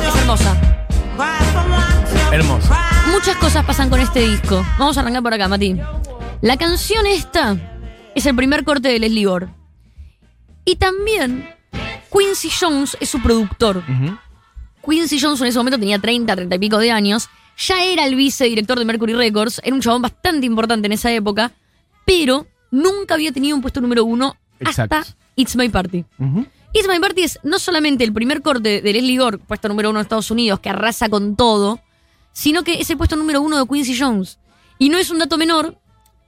Es 0.05 0.15
hermosa. 0.15 0.57
Cry. 1.15 2.43
Muchas 3.11 3.37
cosas 3.37 3.65
pasan 3.65 3.89
con 3.89 4.01
este 4.01 4.19
disco. 4.19 4.65
Vamos 4.77 4.97
a 4.97 5.01
arrancar 5.01 5.23
por 5.23 5.33
acá, 5.33 5.47
Mati. 5.47 5.77
La 6.41 6.57
canción 6.57 7.07
esta 7.07 7.55
es 8.13 8.25
el 8.25 8.35
primer 8.35 8.65
corte 8.65 8.89
de 8.89 8.99
Leslie 8.99 9.25
Gore. 9.25 9.47
Y 10.65 10.75
también 10.75 11.49
Quincy 12.11 12.49
Jones 12.59 12.97
es 12.99 13.09
su 13.09 13.21
productor. 13.21 13.77
Ujú. 13.77 14.17
Quincy 14.87 15.19
Jones 15.19 15.41
en 15.41 15.47
ese 15.47 15.57
momento 15.57 15.79
tenía 15.79 15.99
30, 15.99 16.35
30 16.35 16.55
y 16.55 16.59
pico 16.59 16.77
de 16.77 16.91
años. 16.91 17.29
Ya 17.57 17.83
era 17.83 18.05
el 18.05 18.15
vicedirector 18.15 18.77
de 18.79 18.85
Mercury 18.85 19.13
Records. 19.13 19.61
Era 19.63 19.75
un 19.75 19.81
chabón 19.81 20.01
bastante 20.01 20.45
importante 20.45 20.85
en 20.85 20.93
esa 20.93 21.11
época. 21.11 21.51
Pero 22.05 22.47
nunca 22.71 23.15
había 23.15 23.31
tenido 23.31 23.55
un 23.55 23.61
puesto 23.61 23.81
número 23.81 24.05
uno 24.05 24.35
Exacto. 24.59 24.95
hasta 24.95 25.17
It's 25.35 25.55
My 25.55 25.69
Party. 25.69 26.05
It's 26.73 26.87
My 26.87 26.99
Party 26.99 27.23
es 27.23 27.39
no 27.43 27.59
solamente 27.59 28.03
el 28.03 28.13
primer 28.13 28.41
corte 28.41 28.81
de 28.81 28.93
Leslie 28.93 29.17
Gore, 29.17 29.37
puesto 29.39 29.67
número 29.67 29.89
uno 29.89 29.99
en 29.99 30.03
Estados 30.03 30.31
Unidos, 30.31 30.59
que 30.59 30.69
arrasa 30.69 31.09
con 31.09 31.35
todo, 31.35 31.81
sino 32.33 32.63
que 32.63 32.79
es 32.79 32.89
el 32.89 32.97
puesto 32.97 33.15
número 33.15 33.41
uno 33.41 33.57
de 33.57 33.67
Quincy 33.67 33.97
Jones. 33.97 34.39
Y 34.79 34.89
no 34.89 34.97
es 34.97 35.09
un 35.09 35.19
dato 35.19 35.37
menor, 35.37 35.79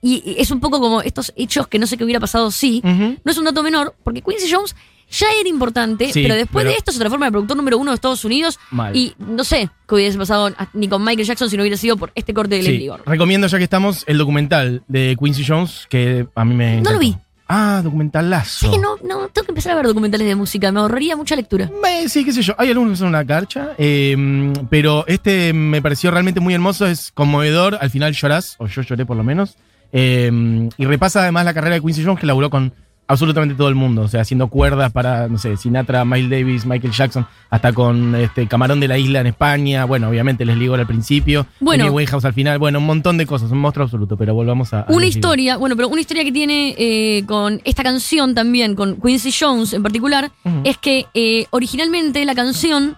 y 0.01 0.35
es 0.37 0.49
un 0.51 0.59
poco 0.59 0.79
como 0.79 1.01
estos 1.01 1.33
hechos 1.35 1.67
que 1.67 1.77
no 1.77 1.85
sé 1.87 1.97
qué 1.97 2.03
hubiera 2.03 2.19
pasado 2.19 2.51
si. 2.51 2.81
Ujú. 2.83 3.17
No 3.23 3.31
es 3.31 3.37
un 3.37 3.45
dato 3.45 3.61
menor, 3.63 3.95
porque 4.03 4.21
Quincy 4.21 4.51
Jones 4.51 4.75
ya 5.11 5.27
era 5.39 5.49
importante, 5.49 6.11
Sí, 6.11 6.21
pero 6.21 6.35
después 6.35 6.63
pero- 6.63 6.71
de 6.71 6.77
esto 6.77 6.91
se 6.91 6.99
transforma 6.99 7.25
en 7.25 7.29
el 7.29 7.31
productor 7.33 7.57
número 7.57 7.77
uno 7.77 7.91
de 7.91 7.95
Estados 7.95 8.23
Unidos. 8.25 8.59
Mal. 8.71 8.95
Y 8.95 9.13
no 9.17 9.43
sé 9.43 9.69
qué 9.87 9.95
hubiese 9.95 10.17
pasado 10.17 10.51
ni 10.73 10.87
con 10.87 11.03
Michael 11.03 11.27
Jackson 11.27 11.49
si 11.49 11.57
no 11.57 11.63
hubiera 11.63 11.77
sido 11.77 11.97
por 11.97 12.11
este 12.15 12.33
corte 12.33 12.55
de 12.55 12.63
Sí, 12.63 12.87
Gore. 12.87 13.03
recomiendo 13.05 13.47
ya 13.47 13.57
que 13.57 13.63
estamos 13.63 14.03
el 14.07 14.17
documental 14.17 14.83
de 14.87 15.17
Quincy 15.21 15.43
Jones 15.45 15.87
que 15.89 16.27
a 16.35 16.45
mí 16.45 16.53
me. 16.55 16.81
No 16.81 16.91
lo 16.91 16.99
vi. 16.99 17.15
Ah, 17.51 17.81
documentalazo. 17.83 18.69
Que 18.69 18.77
no, 18.77 18.97
no, 19.03 19.27
tengo 19.29 19.45
que 19.45 19.51
empezar 19.53 19.71
a 19.71 19.75
ver 19.77 19.87
documentales 19.87 20.27
de 20.27 20.35
música, 20.35 20.71
me 20.71 20.81
ahorraría 20.81 21.15
mucha 21.15 21.35
lectura. 21.35 21.67
Eh, 21.87 22.07
Sí, 22.07 22.23
qué 22.23 22.31
sé 22.31 22.43
yo. 22.43 22.53
Hay 22.59 22.67
algunos 22.69 22.91
que 22.93 22.97
son 22.97 23.07
una 23.07 23.25
carcha, 23.25 23.69
eh, 23.79 24.53
pero 24.69 25.03
este 25.07 25.51
me 25.53 25.81
pareció 25.81 26.11
realmente 26.11 26.39
muy 26.39 26.53
hermoso, 26.53 26.85
es 26.85 27.11
conmovedor. 27.11 27.79
Al 27.81 27.89
final 27.89 28.13
llorás, 28.13 28.53
o 28.59 28.67
yo 28.67 28.83
lloré 28.83 29.03
por 29.07 29.17
lo 29.17 29.23
menos. 29.23 29.55
Eh, 29.91 30.69
y 30.77 30.85
repasa 30.85 31.21
además 31.23 31.43
la 31.45 31.55
carrera 31.55 31.73
de 31.75 31.81
Quincy 31.81 32.03
Jones, 32.05 32.19
que 32.19 32.27
laburó 32.27 32.51
con 32.51 32.71
absolutamente 33.09 33.55
todo 33.55 33.67
el 33.67 33.75
mundo. 33.75 34.03
O 34.03 34.07
sea, 34.07 34.21
haciendo 34.21 34.47
cuerdas 34.47 34.91
para, 34.91 35.27
no 35.27 35.37
sé, 35.37 35.57
Sinatra, 35.57 36.05
Miles 36.05 36.29
Davis, 36.29 36.65
Michael 36.65 36.93
Jackson, 36.93 37.25
hasta 37.49 37.73
con 37.73 38.15
este 38.15 38.47
Camarón 38.47 38.79
de 38.79 38.87
la 38.87 38.97
Isla 38.97 39.19
en 39.19 39.27
España. 39.27 39.83
Bueno, 39.85 40.07
obviamente 40.07 40.45
les 40.45 40.55
ligo 40.55 40.75
al 40.75 40.87
principio. 40.87 41.45
Bueno. 41.59 41.91
Winehouse 41.91 42.23
al 42.23 42.33
final. 42.33 42.59
Bueno, 42.59 42.79
un 42.79 42.85
montón 42.85 43.17
de 43.17 43.25
cosas, 43.25 43.51
un 43.51 43.57
monstruo 43.57 43.83
absoluto, 43.83 44.15
pero 44.15 44.33
volvamos 44.33 44.73
a. 44.73 44.81
a 44.81 44.85
Una 44.91 45.07
historia, 45.07 45.57
bueno, 45.57 45.75
pero 45.75 45.89
una 45.89 45.99
historia 45.99 46.23
que 46.23 46.31
tiene 46.31 46.75
eh, 46.77 47.23
con 47.25 47.59
esta 47.65 47.83
canción 47.83 48.35
también, 48.35 48.75
con 48.75 49.01
Quincy 49.01 49.33
Jones 49.37 49.73
en 49.73 49.81
particular, 49.83 50.31
es 50.63 50.77
que 50.77 51.07
eh, 51.15 51.47
originalmente 51.49 52.23
la 52.25 52.35
canción, 52.35 52.95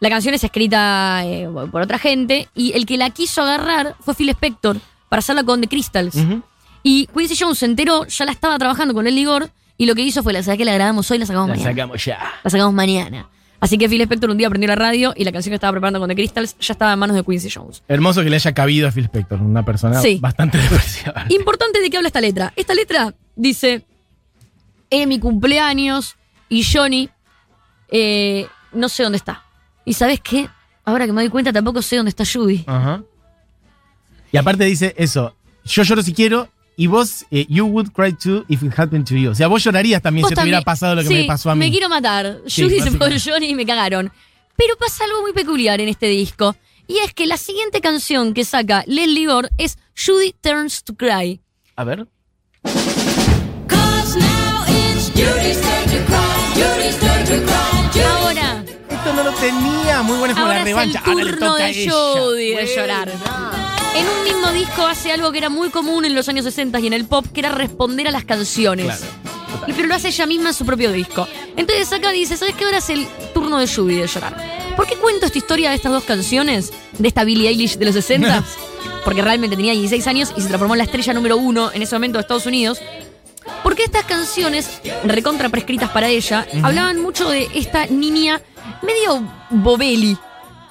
la 0.00 0.10
canción 0.10 0.34
es 0.34 0.44
escrita 0.44 1.22
eh, 1.24 1.48
por 1.72 1.80
otra 1.80 1.98
gente, 1.98 2.48
y 2.54 2.72
el 2.72 2.84
que 2.84 2.98
la 2.98 3.08
quiso 3.10 3.40
agarrar 3.40 3.96
fue 4.00 4.14
Phil 4.14 4.28
Spector 4.28 4.76
para 5.08 5.20
hacerla 5.20 5.42
con 5.42 5.62
The 5.62 5.68
Crystals. 5.68 6.16
Ujú. 6.16 6.42
Y 6.84 7.06
Quincy 7.08 7.34
Jones 7.36 7.58
se 7.58 7.64
enteró, 7.66 8.06
ya 8.06 8.24
la 8.26 8.30
estaba 8.32 8.56
trabajando 8.58 8.94
con 8.94 9.04
Leslie 9.04 9.24
Gore, 9.26 9.48
y 9.76 9.86
lo 9.86 9.94
que 9.96 10.02
hizo 10.02 10.22
fue, 10.22 10.32
la 10.32 10.42
sabes 10.44 10.58
que 10.58 10.64
la 10.64 10.74
grabamos 10.74 11.10
hoy, 11.10 11.18
la 11.18 11.26
sacamos 11.26 11.48
La 11.48 11.54
mañana. 11.56 11.70
sacamos 11.72 12.04
ya. 12.04 12.18
La 12.44 12.50
sacamos 12.50 12.72
mañana. 12.74 13.28
Así 13.58 13.78
que 13.78 13.88
Phil 13.88 14.02
Spector 14.02 14.28
un 14.30 14.36
día 14.36 14.50
prendió 14.50 14.68
la 14.68 14.74
radio 14.76 15.14
y 15.16 15.24
la 15.24 15.32
canción 15.32 15.50
que 15.50 15.54
estaba 15.54 15.72
preparando 15.72 15.98
con 15.98 16.08
The 16.08 16.14
Crystals 16.14 16.54
ya 16.60 16.72
estaba 16.74 16.92
en 16.92 16.98
manos 16.98 17.16
de 17.16 17.24
Quincy 17.24 17.48
Jones. 17.50 17.82
Hermoso 17.88 18.22
que 18.22 18.28
le 18.28 18.36
haya 18.36 18.52
cabido 18.52 18.86
a 18.86 18.92
Phil 18.92 19.04
Spector, 19.04 19.40
una 19.40 19.64
persona 19.64 20.00
Sí. 20.00 20.18
bastante 20.20 20.58
despreciable. 20.70 21.34
Importante 21.34 21.80
de 21.80 21.88
qué 21.88 21.96
habla 21.96 22.08
esta 22.08 22.20
letra. 22.20 22.52
Esta 22.56 22.74
letra 22.74 23.14
dice, 23.34 23.86
es 24.90 25.06
mi 25.08 25.18
cumpleaños 25.18 26.16
y 26.50 26.62
Johnny 26.62 27.08
eh, 27.90 28.46
no 28.72 28.90
sé 28.90 29.02
dónde 29.04 29.16
está. 29.16 29.42
¿Y 29.86 29.94
sabes 29.94 30.20
qué? 30.20 30.48
Ahora 30.84 31.06
que 31.06 31.12
me 31.12 31.22
doy 31.22 31.30
cuenta 31.30 31.50
tampoco 31.52 31.80
sé 31.80 31.96
dónde 31.96 32.10
está 32.10 32.24
Judy. 32.30 32.64
Ajá. 32.66 33.02
Y 34.30 34.36
aparte 34.36 34.64
dice 34.64 34.94
eso, 34.98 35.34
yo 35.64 35.82
lloro 35.84 36.02
si 36.02 36.12
quiero 36.12 36.48
y 36.76 36.86
vos, 36.86 37.24
eh, 37.30 37.46
you 37.48 37.64
would 37.66 37.92
cry 37.92 38.12
too 38.12 38.44
if 38.48 38.62
it 38.62 38.72
happened 38.76 39.06
to 39.06 39.14
you. 39.16 39.30
O 39.30 39.34
sea, 39.34 39.46
vos 39.46 39.62
llorarías 39.62 40.02
también 40.02 40.22
Vos 40.22 40.30
si 40.30 40.34
te 40.34 40.42
hubiera 40.42 40.62
pasado 40.62 40.94
lo 40.96 41.02
que 41.02 41.08
Sí, 41.08 41.14
me 41.14 41.24
pasó 41.24 41.50
a 41.50 41.54
mí. 41.54 41.60
Me 41.60 41.70
quiero 41.70 41.88
matar. 41.88 42.40
Sí, 42.46 42.62
Judy 42.62 42.80
se 42.80 42.90
fue. 42.90 43.18
Johnny 43.20 43.50
y 43.50 43.54
me 43.54 43.64
cagaron. 43.64 44.10
Pero 44.56 44.76
pasa 44.76 45.04
algo 45.04 45.22
muy 45.22 45.32
peculiar 45.32 45.80
en 45.80 45.88
este 45.88 46.06
disco. 46.06 46.56
Y 46.86 46.98
es 46.98 47.14
que 47.14 47.26
la 47.26 47.36
siguiente 47.36 47.80
canción 47.80 48.34
que 48.34 48.44
saca 48.44 48.84
Leslie 48.86 49.26
Gore 49.26 49.48
es 49.56 49.78
Judy 49.96 50.34
Turns 50.40 50.84
to 50.84 50.94
Cry. 50.94 51.40
A 51.76 51.84
ver. 51.84 52.06
Cause 52.62 54.16
now 54.18 54.64
it's 54.68 55.10
Judy's 55.14 55.60
turn 55.60 55.84
to 55.86 56.04
cry. 56.06 56.54
Judy's 56.54 56.98
turn 56.98 57.24
to 57.24 57.46
cry. 57.46 57.90
Judy's 57.92 58.06
Ahora, 58.06 58.64
Esto 58.90 59.12
no 59.14 59.24
lo 59.24 59.32
tenía, 59.32 60.02
muy 60.02 60.18
buena 60.18 60.32
es 60.32 60.38
como 60.38 60.46
ahora 60.46 60.54
la 60.54 60.60
es 60.60 60.66
el 60.66 60.66
revancha. 60.66 61.02
Ahora 61.04 61.24
le 61.24 61.30
turno 61.32 61.46
toca 61.52 61.64
de 61.64 61.70
ella. 61.70 61.92
Judy 61.92 62.54
de 62.54 62.66
llorar. 62.76 63.53
En 63.94 64.08
un 64.08 64.24
mismo 64.24 64.50
disco 64.52 64.86
hace 64.86 65.12
algo 65.12 65.30
que 65.30 65.38
era 65.38 65.48
muy 65.48 65.70
común 65.70 66.04
en 66.04 66.14
los 66.14 66.28
años 66.28 66.44
60 66.44 66.80
y 66.80 66.86
en 66.88 66.92
el 66.92 67.06
pop, 67.06 67.26
que 67.32 67.40
era 67.40 67.50
responder 67.50 68.08
a 68.08 68.10
las 68.10 68.24
canciones. 68.24 68.86
Claro. 68.86 69.34
Y 69.68 69.72
pero 69.72 69.88
lo 69.88 69.94
hace 69.94 70.08
ella 70.08 70.26
misma 70.26 70.48
en 70.48 70.54
su 70.54 70.66
propio 70.66 70.92
disco. 70.92 71.28
Entonces 71.56 71.92
acá 71.92 72.10
dice, 72.10 72.36
¿sabes 72.36 72.54
qué? 72.56 72.64
Ahora 72.64 72.78
es 72.78 72.90
el 72.90 73.06
turno 73.32 73.58
de 73.58 73.68
Judy 73.68 73.96
de 73.96 74.06
llorar. 74.06 74.74
¿Por 74.76 74.86
qué 74.86 74.96
cuento 74.96 75.26
esta 75.26 75.38
historia 75.38 75.70
de 75.70 75.76
estas 75.76 75.92
dos 75.92 76.04
canciones? 76.04 76.72
De 76.98 77.06
esta 77.06 77.22
Billie 77.24 77.48
Eilish 77.48 77.76
de 77.76 77.84
los 77.84 77.94
60 77.94 78.44
Porque 79.04 79.22
realmente 79.22 79.56
tenía 79.56 79.72
16 79.72 80.06
años 80.06 80.34
y 80.36 80.40
se 80.40 80.48
transformó 80.48 80.74
en 80.74 80.78
la 80.78 80.84
estrella 80.84 81.12
número 81.12 81.36
uno 81.36 81.70
en 81.72 81.82
ese 81.82 81.94
momento 81.94 82.18
de 82.18 82.22
Estados 82.22 82.46
Unidos. 82.46 82.80
Porque 83.62 83.84
estas 83.84 84.04
canciones, 84.04 84.80
recontra 85.04 85.50
prescritas 85.50 85.90
para 85.90 86.08
ella, 86.08 86.46
hablaban 86.62 87.00
mucho 87.00 87.28
de 87.28 87.48
esta 87.54 87.86
niña 87.86 88.40
medio 88.82 89.22
bobeli, 89.50 90.16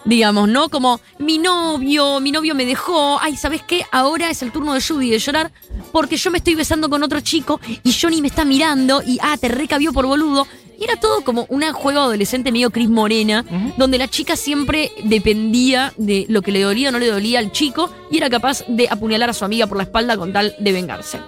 digamos, 0.05 0.49
¿no? 0.49 0.69
Como 0.69 0.99
mi 1.19 1.37
novio, 1.37 2.19
mi 2.19 2.31
novio 2.31 2.55
me 2.55 2.65
dejó, 2.65 3.19
ay, 3.21 3.35
¿sabes 3.35 3.61
qué? 3.63 3.85
Ahora 3.91 4.29
es 4.29 4.41
el 4.41 4.51
turno 4.51 4.73
de 4.73 4.81
Judy 4.81 5.09
de 5.09 5.19
llorar 5.19 5.51
porque 5.91 6.17
yo 6.17 6.31
me 6.31 6.39
estoy 6.39 6.55
besando 6.55 6.89
con 6.89 7.03
otro 7.03 7.21
chico 7.21 7.59
y 7.83 7.93
Johnny 7.93 8.21
me 8.21 8.27
está 8.27 8.45
mirando 8.45 9.01
y, 9.01 9.19
ah, 9.21 9.37
te 9.37 9.47
recabió 9.47 9.93
por 9.93 10.05
boludo. 10.05 10.47
Y 10.79 10.85
era 10.85 10.99
todo 10.99 11.23
como 11.23 11.45
un 11.49 11.61
juego 11.71 12.01
adolescente 12.01 12.51
medio 12.51 12.71
Cris 12.71 12.89
Morena, 12.89 13.45
donde 13.77 13.97
la 13.97 14.07
chica 14.07 14.35
siempre 14.35 14.91
dependía 15.03 15.93
de 15.97 16.25
lo 16.29 16.41
que 16.41 16.51
le 16.51 16.61
dolía 16.61 16.89
o 16.89 16.91
no 16.91 16.99
le 16.99 17.07
dolía 17.07 17.39
al 17.39 17.51
chico 17.51 17.89
y 18.09 18.17
era 18.17 18.29
capaz 18.29 18.63
de 18.67 18.89
apuñalar 18.89 19.29
a 19.29 19.33
su 19.33 19.45
amiga 19.45 19.67
por 19.67 19.77
la 19.77 19.83
espalda 19.83 20.17
con 20.17 20.33
tal 20.33 20.55
de 20.59 20.71
vengarse. 20.71 21.19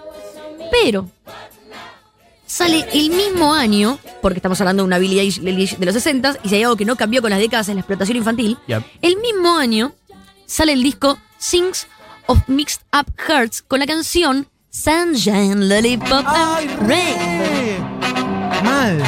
Pero 0.71 1.07
sale 2.55 2.87
el 2.93 3.09
mismo 3.09 3.53
año, 3.53 3.99
porque 4.21 4.37
estamos 4.39 4.61
hablando 4.61 4.83
de 4.83 4.87
una 4.87 4.97
Billie 4.97 5.19
Eilish 5.19 5.75
de 5.77 5.85
los 5.85 5.93
60 5.93 6.37
y 6.41 6.47
si 6.47 6.55
hay 6.55 6.63
algo 6.63 6.77
que 6.77 6.85
no 6.85 6.95
cambió 6.95 7.21
con 7.21 7.29
las 7.29 7.39
décadas 7.39 7.67
en 7.67 7.75
la 7.75 7.81
explotación 7.81 8.15
infantil, 8.17 8.57
Yep. 8.67 8.83
el 9.01 9.17
mismo 9.17 9.57
año 9.57 9.91
sale 10.45 10.71
el 10.71 10.81
disco 10.81 11.17
Sings 11.37 11.85
of 12.27 12.39
Mixed 12.47 12.79
Up 12.97 13.11
Hearts 13.27 13.61
con 13.61 13.79
la 13.79 13.85
canción 13.85 14.47
Sunshine, 14.69 15.67
Lollipop 15.67 16.25
and 16.25 16.87
Rain. 16.87 17.83
Mal. 18.63 19.03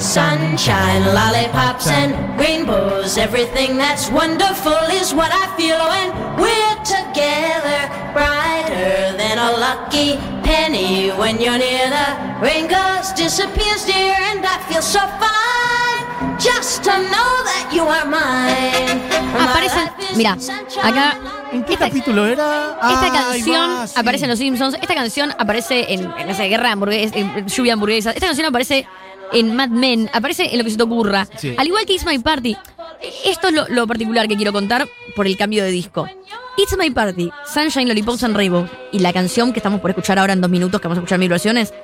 Sunshine, 0.00 1.04
lollipops, 1.12 1.88
and 1.88 2.14
rainbows. 2.38 3.16
Everything 3.18 3.76
that's 3.76 4.08
wonderful 4.10 4.76
is 5.00 5.12
what 5.12 5.30
I 5.32 5.46
feel 5.56 5.78
when 5.88 6.12
we're 6.36 6.76
together. 6.84 7.90
Brighter 8.74 9.16
than 9.16 9.38
a 9.38 9.52
lucky 9.58 10.18
penny 10.42 11.10
when 11.10 11.38
you're 11.38 11.58
near. 11.58 11.88
The 11.90 12.40
rain 12.42 12.66
goes, 12.68 13.12
disappears, 13.14 13.84
dear, 13.86 14.14
and 14.32 14.44
I 14.44 14.58
feel 14.68 14.82
so 14.82 14.98
fine 15.22 16.38
just 16.38 16.82
to 16.84 16.90
know 16.90 17.30
that 17.44 17.70
you 17.72 17.82
are 17.82 18.04
mine. 18.06 19.00
Aparecen, 19.38 19.90
mira, 20.16 20.36
acá 20.82 21.18
¿En 21.52 21.62
qué 21.64 21.74
Esta- 21.74 21.86
capítulo 21.88 22.26
era? 22.26 22.76
Esta 22.82 23.04
Ahí 23.04 23.10
canción 23.12 23.70
va, 23.78 23.86
sí. 23.86 23.94
aparece 23.96 24.24
en 24.24 24.30
Los 24.30 24.38
Simpsons. 24.40 24.76
Esta 24.80 24.94
canción 24.94 25.32
aparece 25.38 25.92
en, 25.94 26.12
en 26.18 26.28
esa 26.30 26.42
guerra 26.44 26.64
de 26.66 26.72
hamburguesas, 26.72 27.16
en 27.16 27.46
lluvia 27.46 27.74
hamburguesas. 27.74 28.14
Esta 28.16 28.26
canción 28.26 28.46
aparece 28.48 28.88
en 29.32 29.54
Mad 29.54 29.68
Men. 29.68 30.10
Aparece 30.12 30.50
en 30.50 30.58
lo 30.58 30.64
que 30.64 30.70
se 30.70 30.76
te 30.76 30.82
ocurra. 30.82 31.28
Sí. 31.36 31.54
Al 31.56 31.66
igual 31.68 31.86
que 31.86 31.92
It's 31.94 32.04
My 32.04 32.18
Party. 32.18 32.56
Esto 33.24 33.48
es 33.48 33.54
lo, 33.54 33.66
lo 33.68 33.86
particular 33.86 34.28
que 34.28 34.36
quiero 34.36 34.52
contar 34.52 34.88
por 35.16 35.26
el 35.26 35.36
cambio 35.36 35.64
de 35.64 35.70
disco. 35.70 36.08
It's 36.56 36.76
My 36.78 36.90
Party, 36.90 37.30
Sunshine, 37.52 37.88
Lollipops 37.88 38.22
and 38.22 38.36
Rainbow 38.36 38.68
y 38.92 39.00
la 39.00 39.12
canción 39.12 39.52
que 39.52 39.58
estamos 39.58 39.80
por 39.80 39.90
escuchar 39.90 40.18
ahora 40.18 40.32
en 40.34 40.40
dos 40.40 40.50
minutos, 40.50 40.80
que 40.80 40.86
vamos 40.86 40.98
a 40.98 41.00
escuchar 41.00 41.18
mil 41.18 41.28
versiones, 41.28 41.74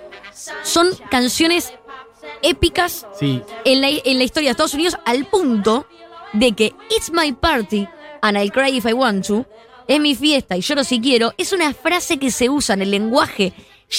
son 0.62 0.89
canciones 1.11 1.73
épicas 2.43 3.07
Sí. 3.19 3.43
en 3.65 3.81
la, 3.81 3.89
en 3.89 4.19
la 4.19 4.25
historia 4.25 4.49
de 4.49 4.53
Estados 4.53 4.75
Unidos 4.75 4.97
al 5.05 5.27
punto 5.27 5.87
de 6.33 6.53
que 6.53 6.73
It's 6.97 7.11
my 7.12 7.33
party 7.33 7.89
and 8.23 8.39
I'll 8.39 8.53
cry 8.53 8.77
if 8.77 8.87
I 8.87 8.93
want 8.93 9.27
to, 9.27 9.45
es 9.89 9.99
mi 10.00 10.15
fiesta 10.15 10.57
y 10.57 10.61
lloro 10.61 10.85
si 10.85 11.00
quiero, 11.00 11.35
es 11.37 11.53
una 11.53 11.75
frase 11.75 12.19
que 12.19 12.31
se 12.31 12.49
usa 12.49 12.75
en 12.75 12.83
el 12.83 12.91
lenguaje 12.93 13.53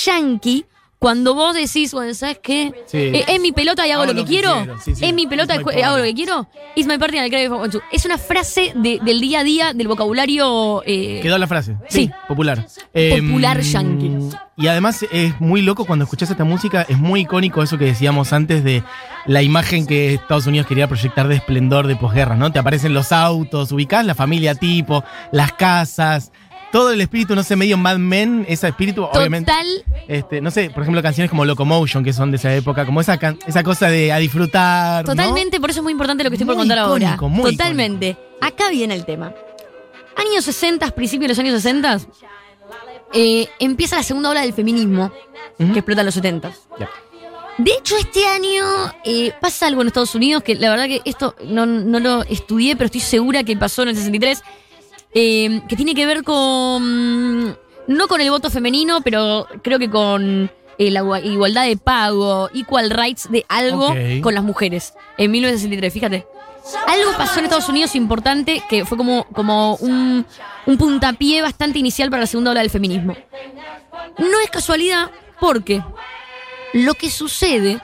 yankee 0.06 0.66
cuando 1.02 1.34
vos 1.34 1.56
decís, 1.56 1.92
bueno, 1.96 2.14
¿sabes 2.14 2.38
qué? 2.44 2.72
Sí. 2.86 2.98
Eh, 3.00 3.26
es 3.28 3.42
mi 3.42 3.52
pelota 3.52 3.88
y 3.88 3.90
hago, 3.92 4.06
lo 4.06 4.14
que, 4.14 4.24
quiero. 4.24 4.78
Sí, 4.86 4.94
sí. 4.94 5.04
Es 5.04 5.12
mi 5.16 5.26
pelota 5.26 5.56
y 5.56 5.82
hago 5.82 5.98
lo 5.98 6.04
que 6.04 6.14
quiero. 6.14 6.48
It's 6.76 6.88
my 6.88 7.00
party 7.00 7.18
and 7.18 7.34
I. 7.34 7.50
Es 7.92 8.06
una 8.06 8.20
frase 8.20 8.72
de- 8.76 9.00
del 9.04 9.20
día 9.20 9.40
a 9.40 9.44
día, 9.44 9.74
del 9.74 9.88
vocabulario. 9.88 10.84
eh, 10.86 11.20
Quedó 11.24 11.40
la 11.40 11.48
frase. 11.48 11.76
Sí. 11.90 12.12
Popular. 12.28 12.68
Popular 12.94 13.58
Em, 13.58 13.64
yankee. 13.64 14.12
Y 14.58 14.68
además 14.68 15.04
es 15.12 15.42
muy 15.42 15.64
loco 15.64 15.86
cuando 15.86 16.04
escuchás 16.04 16.30
esta 16.30 16.44
música, 16.44 16.86
es 16.88 17.00
muy 17.00 17.22
icónico 17.22 17.64
eso 17.64 17.80
que 17.80 17.86
decíamos 17.86 18.32
antes 18.32 18.64
de 18.64 18.84
la 19.26 19.42
imagen 19.42 19.88
que 19.88 20.14
Estados 20.14 20.46
Unidos 20.46 20.68
quería 20.68 20.88
proyectar 20.88 21.28
de 21.28 21.34
esplendor 21.34 21.88
de 21.88 21.96
posguerra, 21.96 22.36
¿no? 22.36 22.52
Te 22.52 22.60
aparecen 22.60 22.94
los 22.94 23.12
autos, 23.12 23.72
ubicás 23.72 24.06
la 24.06 24.14
familia 24.14 24.54
tipo, 24.54 25.04
las 25.32 25.52
casas, 25.54 26.32
todo 26.72 26.92
el 26.92 27.02
espíritu, 27.02 27.36
no 27.36 27.44
sé, 27.44 27.56
medio 27.56 27.78
Mad 27.78 27.98
Men, 27.98 28.46
ese 28.48 28.68
espíritu, 28.68 29.04
obviamente. 29.04 29.52
Este, 30.08 30.42
no 30.42 30.52
sé, 30.52 30.70
por 30.70 30.84
ejemplo, 30.84 31.02
canciones 31.02 31.30
como 31.30 31.46
Locomotion, 31.46 32.04
que 32.04 32.14
son 32.14 32.32
de 32.32 32.38
esa 32.38 32.54
época, 32.56 32.86
como 32.86 33.02
esa, 33.02 33.18
can- 33.18 33.38
esa 33.48 33.64
cosa 33.64 33.88
de 33.88 34.12
a 34.12 34.18
disfrutar. 34.18 35.04
¿no? 35.06 35.12
Totalmente, 35.12 35.60
por 35.60 35.70
eso 35.70 35.80
es 35.80 35.84
muy 35.84 35.92
importante 35.92 36.24
lo 36.24 36.30
que 36.30 36.36
estoy 36.36 36.46
por 36.48 36.56
Muy 36.56 36.68
contar 36.68 36.78
icónico, 36.86 37.26
ahora. 37.26 37.36
muy 37.36 37.52
Totalmente. 37.52 38.18
Acá 38.42 38.70
viene 38.70 38.94
el 38.96 39.06
tema. 39.06 39.34
Años 40.16 40.46
60, 40.46 40.90
principios 40.92 41.28
de 41.28 41.34
los 41.34 41.40
años 41.40 41.62
60, 41.62 42.00
eh, 43.14 43.48
empieza 43.60 43.96
la 43.96 44.04
segunda 44.04 44.30
ola 44.30 44.42
del 44.42 44.54
feminismo 44.54 45.12
que 45.58 45.66
explota 45.80 46.02
en 46.02 46.06
los 46.06 46.16
70. 46.16 46.52
Ya. 46.80 46.90
De 47.58 47.72
hecho, 47.72 47.96
este 47.98 48.26
año 48.26 48.64
eh, 49.04 49.34
pasa 49.40 49.68
algo 49.68 49.82
en 49.82 49.88
Estados 49.88 50.16
Unidos 50.16 50.42
que 50.44 50.56
la 50.56 50.70
verdad 50.70 50.86
que 50.86 51.02
esto 51.06 51.36
no, 51.46 51.66
no 51.66 52.00
lo 52.00 52.24
estudié, 52.24 52.76
pero 52.76 52.86
estoy 52.86 53.02
segura 53.02 53.44
que 53.44 53.56
pasó 53.58 53.84
en 53.84 53.90
el 53.90 53.96
63, 53.96 54.42
eh, 55.14 55.62
que 55.68 55.76
tiene 55.76 55.94
que 55.96 56.06
ver 56.06 56.24
con, 56.24 57.58
no 57.88 58.08
con 58.08 58.22
el 58.22 58.30
voto 58.30 58.50
femenino, 58.50 59.02
pero 59.02 59.48
creo 59.64 59.80
que 59.80 59.90
con 59.90 60.52
eh, 60.78 60.92
la 60.92 61.02
gua- 61.04 61.24
igualdad 61.24 61.66
de 61.66 61.78
pago, 61.78 62.50
equal 62.54 62.90
rights 62.90 63.30
de 63.32 63.46
algo 63.50 63.94
con 64.22 64.34
las 64.34 64.44
mujeres, 64.44 64.94
en 65.18 65.32
1963, 65.32 65.94
fíjate. 65.94 66.28
Algo 66.88 67.12
pasó 67.18 67.40
en 67.40 67.46
Estados 67.46 67.70
Unidos 67.70 67.96
importante 67.96 68.62
que 68.70 68.86
fue 68.86 68.96
como, 68.98 69.24
como 69.34 69.76
un, 69.78 70.26
un 70.68 70.78
puntapié 70.78 71.42
bastante 71.42 71.80
inicial 71.80 72.10
para 72.12 72.22
la 72.22 72.28
segunda 72.28 72.52
ola 72.52 72.60
del 72.62 72.70
feminismo. 72.70 73.16
No 74.20 74.40
es 74.44 74.50
casualidad 74.52 75.10
porque 75.40 75.82
lo 76.74 76.94
que 76.94 77.10
sucede 77.10 77.82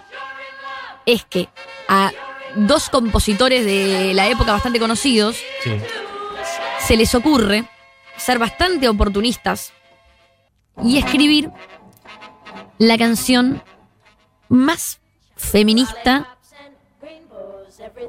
es 1.07 1.25
que 1.25 1.49
a 1.89 2.11
dos 2.55 2.89
compositores 2.89 3.65
de 3.65 4.13
la 4.13 4.27
época 4.27 4.51
bastante 4.53 4.79
conocidos 4.79 5.37
Sí. 5.63 5.71
Se 6.87 6.95
les 6.95 7.13
ocurre 7.15 7.65
ser 8.15 8.39
bastante 8.39 8.87
oportunistas 8.87 9.73
y 10.81 10.97
escribir 10.97 11.51
la 12.77 12.97
canción 12.97 13.61
más 14.47 15.01
feminista 15.35 16.37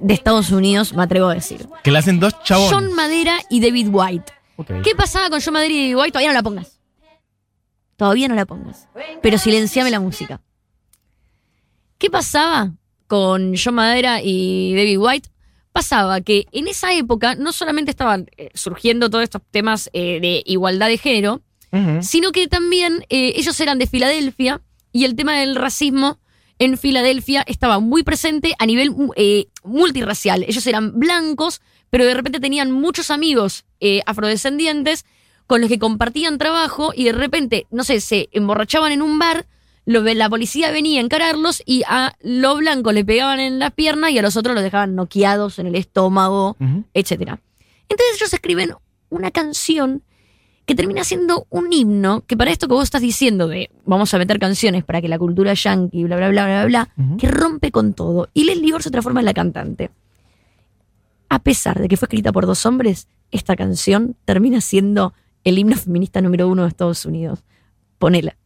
de 0.00 0.14
Estados 0.14 0.52
Unidos, 0.52 0.92
me 0.92 1.02
atrevo 1.02 1.26
a 1.26 1.35
decir. 1.35 1.68
Que 1.82 1.90
la 1.90 1.99
hacen 1.99 2.20
dos 2.20 2.40
chabones. 2.44 2.73
John 2.73 2.92
Madera 2.92 3.40
y 3.50 3.61
David 3.61 3.88
White. 3.90 4.32
¿Qué 4.85 4.94
pasaba 4.94 5.28
con 5.28 5.40
John 5.40 5.54
Madera 5.54 5.75
y 5.75 5.92
David 5.92 5.97
White? 5.97 6.12
Todavía 6.12 6.28
no 6.28 6.35
la 6.35 6.42
pongas. 6.44 6.80
Todavía 7.97 8.28
no 8.28 8.35
la 8.37 8.47
pongas. 8.47 8.88
Pero 9.20 9.38
silenciame 9.38 9.90
la 9.90 9.99
música. 9.99 10.40
¿Qué 11.99 12.11
pasaba 12.11 12.70
con 13.08 13.54
John 13.56 13.75
Madera 13.75 14.20
y 14.23 14.73
David 14.76 14.99
White? 14.99 15.28
Pasaba 15.78 16.20
que 16.20 16.49
en 16.50 16.66
esa 16.66 16.92
época 16.92 17.37
no 17.37 17.52
solamente 17.52 17.92
estaban 17.92 18.26
eh, 18.37 18.50
surgiendo 18.52 19.11
todos 19.11 19.23
estos 19.23 19.42
temas 19.49 19.88
eh, 19.92 20.18
de 20.20 20.42
igualdad 20.44 20.88
de 20.88 20.99
género, 20.99 21.40
sino 22.00 22.32
que 22.32 22.49
también 22.49 23.04
eh, 23.11 23.35
ellos 23.37 23.61
eran 23.61 23.78
de 23.78 23.87
Filadelfia 23.87 24.61
y 24.90 25.04
el 25.04 25.14
tema 25.14 25.38
del 25.38 25.54
racismo 25.54 26.18
en 26.58 26.78
Filadelfia 26.78 27.44
estaba 27.47 27.78
muy 27.78 28.02
presente 28.02 28.56
a 28.58 28.66
nivel 28.66 28.92
multirracial. 29.62 30.42
Ellos 30.49 30.66
eran 30.66 30.99
blancos, 30.99 31.61
pero 31.90 32.04
de 32.04 32.14
repente 32.14 32.40
tenían 32.40 32.73
muchos 32.73 33.12
amigos 33.12 33.64
afrodescendientes 34.04 35.04
con 35.47 35.61
los 35.61 35.70
que 35.70 35.78
compartían 35.78 36.38
trabajo 36.38 36.90
y 36.92 37.04
de 37.04 37.12
repente, 37.12 37.68
no 37.70 37.85
sé, 37.85 38.00
se 38.00 38.28
emborrachaban 38.32 38.90
en 38.90 39.00
un 39.02 39.20
bar, 39.20 39.47
lo- 39.88 40.02
la 40.02 40.28
policía 40.28 40.71
venía 40.71 41.00
a 41.00 41.04
encararlos 41.04 41.62
y 41.64 41.83
a 41.88 42.14
los 42.21 42.59
blancos 42.59 42.92
le 42.92 43.04
pegaban 43.04 43.40
en 43.40 43.59
las 43.59 43.73
piernas 43.73 44.11
y 44.11 44.18
a 44.18 44.23
los 44.23 44.37
otros 44.37 44.54
los 44.54 44.62
dejaban 44.62 44.95
noqueados 44.95 45.59
en 45.59 45.66
el 45.66 45.75
estómago 45.75 46.57
Ujú. 46.61 46.85
etcétera. 46.92 47.40
Entonces 47.88 48.16
ellos 48.16 48.33
escriben 48.35 48.73
una 49.09 49.30
canción 49.30 50.02
que 50.66 50.75
termina 50.75 51.02
siendo 51.04 51.47
un 51.49 51.73
himno, 51.73 52.23
que 52.26 52.37
para 52.37 52.50
esto 52.50 52.68
que 52.68 52.75
vos 52.75 52.85
estás 52.85 53.00
diciendo 53.00 53.49
de 53.49 53.71
vamos 53.87 54.12
a 54.12 54.18
meter 54.18 54.38
canciones 54.38 54.85
para 54.85 55.00
que 55.00 55.09
la 55.09 55.18
cultura 55.18 55.54
yankee, 55.54 56.04
bla, 56.04 56.16
bla, 56.18 56.28
bla, 56.28 56.45
bla, 56.45 56.64
bla, 56.66 56.88
Ujú. 56.99 57.16
que 57.16 57.28
rompe 57.28 57.71
con 57.71 57.95
todo. 57.95 58.28
Y 58.35 58.45
Leslie 58.45 58.73
Gore 58.73 58.85
se 58.85 58.90
transforma 58.90 59.21
en 59.21 59.26
la 59.26 59.33
cantante. 59.33 59.90
A 61.30 61.38
pesar 61.42 61.80
de 61.80 61.88
que 61.88 61.97
fue 61.97 62.07
escrita 62.07 62.33
por 62.33 62.45
dos 62.47 62.66
hombres, 62.66 63.09
esta 63.30 63.57
canción 63.57 64.16
termina 64.26 64.61
siendo 64.61 65.14
el 65.45 65.59
himno 65.59 65.76
feminista 65.76 66.21
número 66.21 66.49
uno 66.49 66.62
de 66.62 66.68
Estados 66.68 67.04
Unidos. 67.07 67.40
Ponela. 67.99 68.37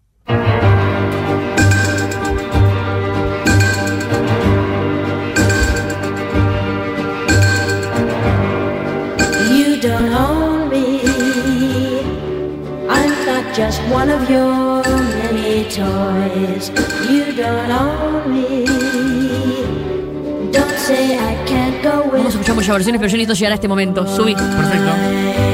Don't 9.83 10.15
own 10.15 10.69
me. 10.71 11.01
I'm 12.89 13.27
not 13.27 13.53
just 13.53 13.83
one 13.91 14.11
of 14.11 14.31
your 14.31 14.83
many 14.85 15.65
toys. 15.65 16.71
You 17.11 17.33
don't 17.33 17.71
own 17.71 18.33
me. 18.33 18.65
Don't 20.53 20.79
say 20.79 21.19
I 21.19 21.35
can't 21.47 21.83
go 21.83 21.91
Vamos 21.91 22.13
a 22.13 22.17
with 22.17 22.27
escuchar 22.29 22.55
muchas 22.55 22.75
versiones, 22.77 23.01
pero 23.01 23.11
yo 23.11 23.17
necesito 23.17 23.35
llegar 23.35 23.53
a 23.53 23.55
este 23.57 23.67
momento. 23.67 24.07
Subí. 24.07 24.35
Perfecto. 24.37 25.52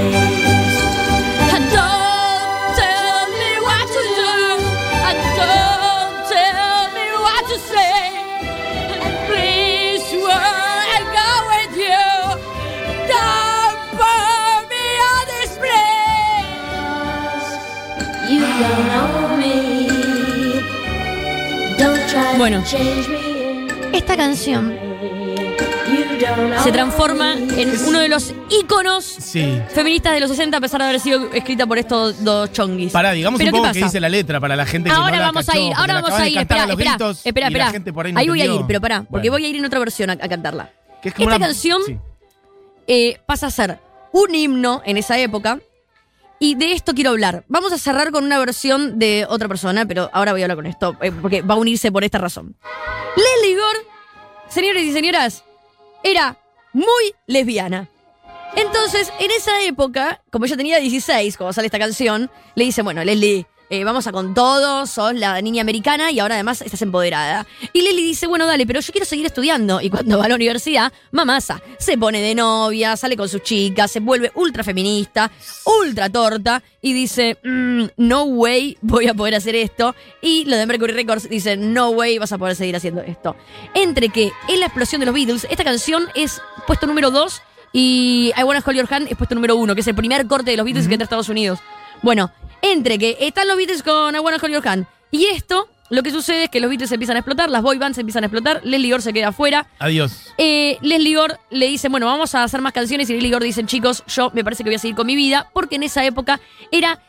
Bueno. 22.48 22.64
Esta 23.92 24.16
canción 24.16 24.74
se 26.64 26.72
transforma 26.72 27.34
en 27.34 27.78
uno 27.86 28.00
de 28.00 28.08
los 28.08 28.32
íconos 28.48 29.04
Sí. 29.04 29.60
feministas 29.68 30.14
de 30.14 30.20
los 30.20 30.30
60 30.30 30.56
a 30.56 30.60
pesar 30.62 30.80
de 30.80 30.86
haber 30.88 31.00
sido 31.00 31.30
escrita 31.34 31.66
por 31.66 31.76
estos 31.76 32.24
dos 32.24 32.50
chonguis. 32.50 32.90
Pará, 32.90 33.12
digamos 33.12 33.36
¿Pero 33.36 33.50
un 33.54 33.60
poco 33.62 33.72
qué 33.74 33.82
dice 33.84 34.00
la 34.00 34.08
letra 34.08 34.40
para 34.40 34.56
la 34.56 34.64
gente 34.64 34.88
que 34.88 34.96
no 34.96 35.02
Ahora 35.02 35.18
la 35.18 35.26
vamos 35.26 35.46
a 35.46 35.58
ir, 35.58 35.74
ahora 35.76 35.94
vamos 36.00 36.12
a 36.12 36.26
ir. 36.26 36.38
Espera, 36.38 36.64
espera, 36.64 36.96
espera, 37.26 37.70
ahí 38.06 38.12
no 38.14 38.18
Ahí 38.20 38.28
voy 38.30 38.40
a 38.40 38.46
ir, 38.46 38.62
pero 38.66 38.80
pará, 38.80 39.02
porque 39.02 39.28
Bueno. 39.28 39.32
voy 39.32 39.44
a 39.44 39.48
ir 39.50 39.56
en 39.56 39.64
otra 39.66 39.78
versión 39.80 40.08
a, 40.08 40.14
a 40.14 40.28
cantarla. 40.28 40.70
Que 41.02 41.10
es 41.10 41.14
como 41.14 41.28
Esta 41.28 41.36
una- 41.36 41.46
canción 41.48 41.82
sí. 41.84 41.98
eh, 42.86 43.20
pasa 43.26 43.48
a 43.48 43.50
ser 43.50 43.78
un 44.12 44.34
himno 44.34 44.80
en 44.86 44.96
esa 44.96 45.18
época. 45.18 45.58
Y 46.40 46.54
de 46.54 46.72
esto 46.72 46.94
quiero 46.94 47.10
hablar. 47.10 47.44
Vamos 47.48 47.72
a 47.72 47.78
cerrar 47.78 48.12
con 48.12 48.24
una 48.24 48.38
versión 48.38 48.98
de 48.98 49.26
otra 49.28 49.48
persona, 49.48 49.86
pero 49.86 50.08
ahora 50.12 50.32
voy 50.32 50.42
a 50.42 50.44
hablar 50.44 50.56
con 50.56 50.66
esto, 50.66 50.96
eh, 51.00 51.10
porque 51.10 51.42
va 51.42 51.54
a 51.54 51.58
unirse 51.58 51.90
por 51.90 52.04
esta 52.04 52.18
razón. 52.18 52.56
Leslie 53.16 53.56
Gore, 53.56 53.78
señores 54.48 54.84
y 54.84 54.92
señoras, 54.92 55.44
era 56.04 56.38
muy 56.72 57.14
lesbiana. 57.26 57.88
Entonces, 58.54 59.12
en 59.18 59.30
esa 59.30 59.62
época, 59.62 60.22
como 60.30 60.44
ella 60.44 60.56
tenía 60.56 60.78
16 60.78 61.36
cuando 61.36 61.52
sale 61.52 61.66
esta 61.66 61.78
canción, 61.78 62.30
le 62.54 62.64
dice, 62.64 62.82
bueno, 62.82 63.04
Leslie, 63.04 63.46
eh, 63.70 63.84
vamos 63.84 64.06
a 64.06 64.12
con 64.12 64.34
todo, 64.34 64.86
sos 64.86 65.14
la 65.14 65.40
niña 65.40 65.62
americana 65.62 66.10
y 66.10 66.20
ahora 66.20 66.34
además 66.34 66.62
estás 66.62 66.82
empoderada. 66.82 67.46
Y 67.72 67.82
Leslie 67.82 68.04
dice, 68.04 68.26
bueno, 68.26 68.46
dale, 68.46 68.66
pero 68.66 68.80
yo 68.80 68.92
quiero 68.92 69.06
seguir 69.06 69.26
estudiando. 69.26 69.80
Y 69.80 69.90
cuando 69.90 70.18
va 70.18 70.24
a 70.24 70.28
la 70.28 70.34
universidad, 70.34 70.92
mamasa, 71.10 71.60
se 71.78 71.98
pone 71.98 72.20
de 72.20 72.34
novia, 72.34 72.96
sale 72.96 73.16
con 73.16 73.28
sus 73.28 73.42
chicas, 73.42 73.90
se 73.90 74.00
vuelve 74.00 74.32
ultra 74.34 74.64
feminista, 74.64 75.30
ultra 75.64 76.08
torta 76.08 76.62
y 76.80 76.92
dice, 76.92 77.38
"Mm, 77.42 77.84
no 77.96 78.24
way 78.24 78.78
voy 78.80 79.08
a 79.08 79.14
poder 79.14 79.34
hacer 79.34 79.54
esto. 79.54 79.94
Y 80.22 80.44
lo 80.44 80.56
de 80.56 80.66
Mercury 80.66 80.92
Records 80.92 81.28
dice, 81.28 81.56
no 81.56 81.90
way 81.90 82.18
vas 82.18 82.32
a 82.32 82.38
poder 82.38 82.56
seguir 82.56 82.76
haciendo 82.76 83.02
esto. 83.02 83.36
Entre 83.74 84.08
que 84.08 84.30
en 84.48 84.60
la 84.60 84.66
explosión 84.66 85.00
de 85.00 85.06
los 85.06 85.14
Beatles, 85.14 85.46
esta 85.50 85.64
canción 85.64 86.08
es 86.14 86.40
puesto 86.66 86.86
número 86.86 87.10
2 87.10 87.42
y 87.72 88.32
I 88.36 88.42
Wanna 88.42 88.62
Hold 88.64 88.76
Your 88.76 88.88
Hand 88.92 89.08
es 89.10 89.16
puesto 89.16 89.34
número 89.34 89.56
1, 89.56 89.74
que 89.74 89.80
es 89.82 89.86
el 89.86 89.94
primer 89.94 90.26
corte 90.26 90.50
de 90.50 90.56
los 90.56 90.64
Beatles 90.64 90.88
que 90.88 90.94
entra 90.94 91.04
a 91.04 91.06
Estados 91.06 91.28
Unidos. 91.28 91.58
Bueno, 92.02 92.30
entre 92.62 92.98
que 92.98 93.16
están 93.20 93.48
los 93.48 93.56
Beatles 93.56 93.82
con 93.82 94.14
I 94.14 94.18
Wanna 94.18 94.38
Hold 94.42 94.52
Your 94.52 94.68
Hand 94.68 94.86
y 95.10 95.26
esto, 95.26 95.68
lo 95.90 96.02
que 96.02 96.10
sucede 96.10 96.44
es 96.44 96.50
que 96.50 96.60
los 96.60 96.68
Beatles 96.68 96.92
empiezan 96.92 97.16
a 97.16 97.20
explotar, 97.20 97.50
las 97.50 97.62
boy 97.62 97.78
bands 97.78 97.98
empiezan 97.98 98.24
a 98.24 98.26
explotar, 98.26 98.60
Leslie 98.64 98.90
Gore 98.90 99.02
se 99.02 99.12
queda 99.12 99.28
afuera. 99.28 99.66
Adiós. 99.78 100.34
Eh, 100.36 100.78
Leslie 100.82 101.14
Gore 101.14 101.36
le 101.50 101.66
dice, 101.66 101.88
bueno, 101.88 102.06
vamos 102.06 102.34
a 102.34 102.44
hacer 102.44 102.60
más 102.60 102.72
canciones 102.72 103.08
y 103.08 103.14
Leslie 103.14 103.32
Gore 103.32 103.46
dicen, 103.46 103.66
chicos, 103.66 104.04
yo 104.06 104.30
me 104.34 104.44
parece 104.44 104.64
que 104.64 104.70
voy 104.70 104.76
a 104.76 104.78
seguir 104.78 104.96
con 104.96 105.06
mi 105.06 105.16
vida, 105.16 105.48
porque 105.54 105.76
en 105.76 105.82
esa 105.82 106.04
época 106.04 106.40
era 106.70 107.00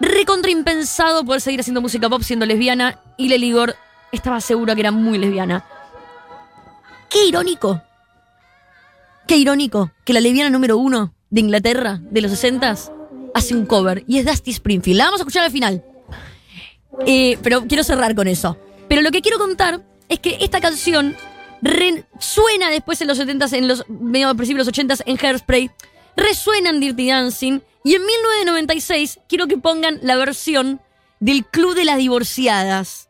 recontra 0.00 0.52
impensado 0.52 1.24
poder 1.24 1.40
seguir 1.40 1.58
haciendo 1.58 1.80
música 1.80 2.08
pop 2.08 2.22
siendo 2.22 2.46
lesbiana 2.46 3.00
y 3.16 3.28
Leslie 3.28 3.52
Gore 3.52 3.74
estaba 4.12 4.40
segura 4.40 4.74
que 4.74 4.80
era 4.82 4.92
muy 4.92 5.18
lesbiana. 5.18 5.64
Qué 7.10 7.24
irónico. 7.24 7.82
Qué 9.26 9.36
irónico 9.36 9.90
que 10.04 10.12
la 10.12 10.20
lesbiana 10.20 10.50
número 10.50 10.78
uno 10.78 11.14
de 11.30 11.40
Inglaterra 11.40 11.98
de 12.00 12.20
los 12.22 12.30
60 12.30 12.97
hace 13.34 13.54
un 13.54 13.66
cover 13.66 14.04
y 14.06 14.18
es 14.18 14.26
Dusty 14.26 14.50
Springfield. 14.50 14.98
La 14.98 15.04
vamos 15.04 15.20
a 15.20 15.22
escuchar 15.22 15.44
al 15.44 15.50
final. 15.50 15.84
Eh, 17.06 17.38
pero 17.42 17.66
quiero 17.66 17.84
cerrar 17.84 18.14
con 18.14 18.28
eso. 18.28 18.58
Pero 18.88 19.02
lo 19.02 19.10
que 19.10 19.22
quiero 19.22 19.38
contar 19.38 19.84
es 20.08 20.18
que 20.18 20.38
esta 20.40 20.60
canción 20.60 21.14
resuena 21.60 22.70
después 22.70 23.00
en 23.00 23.08
los 23.08 23.18
70s, 23.18 23.52
en 23.52 23.68
los 23.68 23.84
medio 23.88 24.34
principios 24.34 24.66
de 24.66 24.82
los 24.82 24.90
80s 24.90 25.02
en 25.06 25.18
Hairspray, 25.18 25.70
resuena 26.16 26.70
en 26.70 26.80
Dirty 26.80 27.08
Dancing 27.08 27.60
y 27.84 27.94
en 27.94 28.04
1996 28.04 29.20
quiero 29.28 29.46
que 29.46 29.58
pongan 29.58 29.98
la 30.02 30.16
versión 30.16 30.80
del 31.20 31.44
Club 31.44 31.74
de 31.74 31.84
las 31.84 31.98
Divorciadas. 31.98 33.08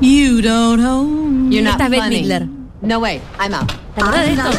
You 0.00 0.40
don't 0.42 0.84
own 0.84 1.50
You're 1.50 1.62
not 1.62 1.80
Esta 1.80 1.94
es 1.94 2.02
funny. 2.02 2.16
Midler. 2.20 2.61
No 2.82 2.98
way, 2.98 3.20
I'm 3.38 3.54
out. 3.54 3.70
¿Te 3.94 4.00
acordás 4.00 4.26
de 4.26 4.32
esto? 4.32 4.50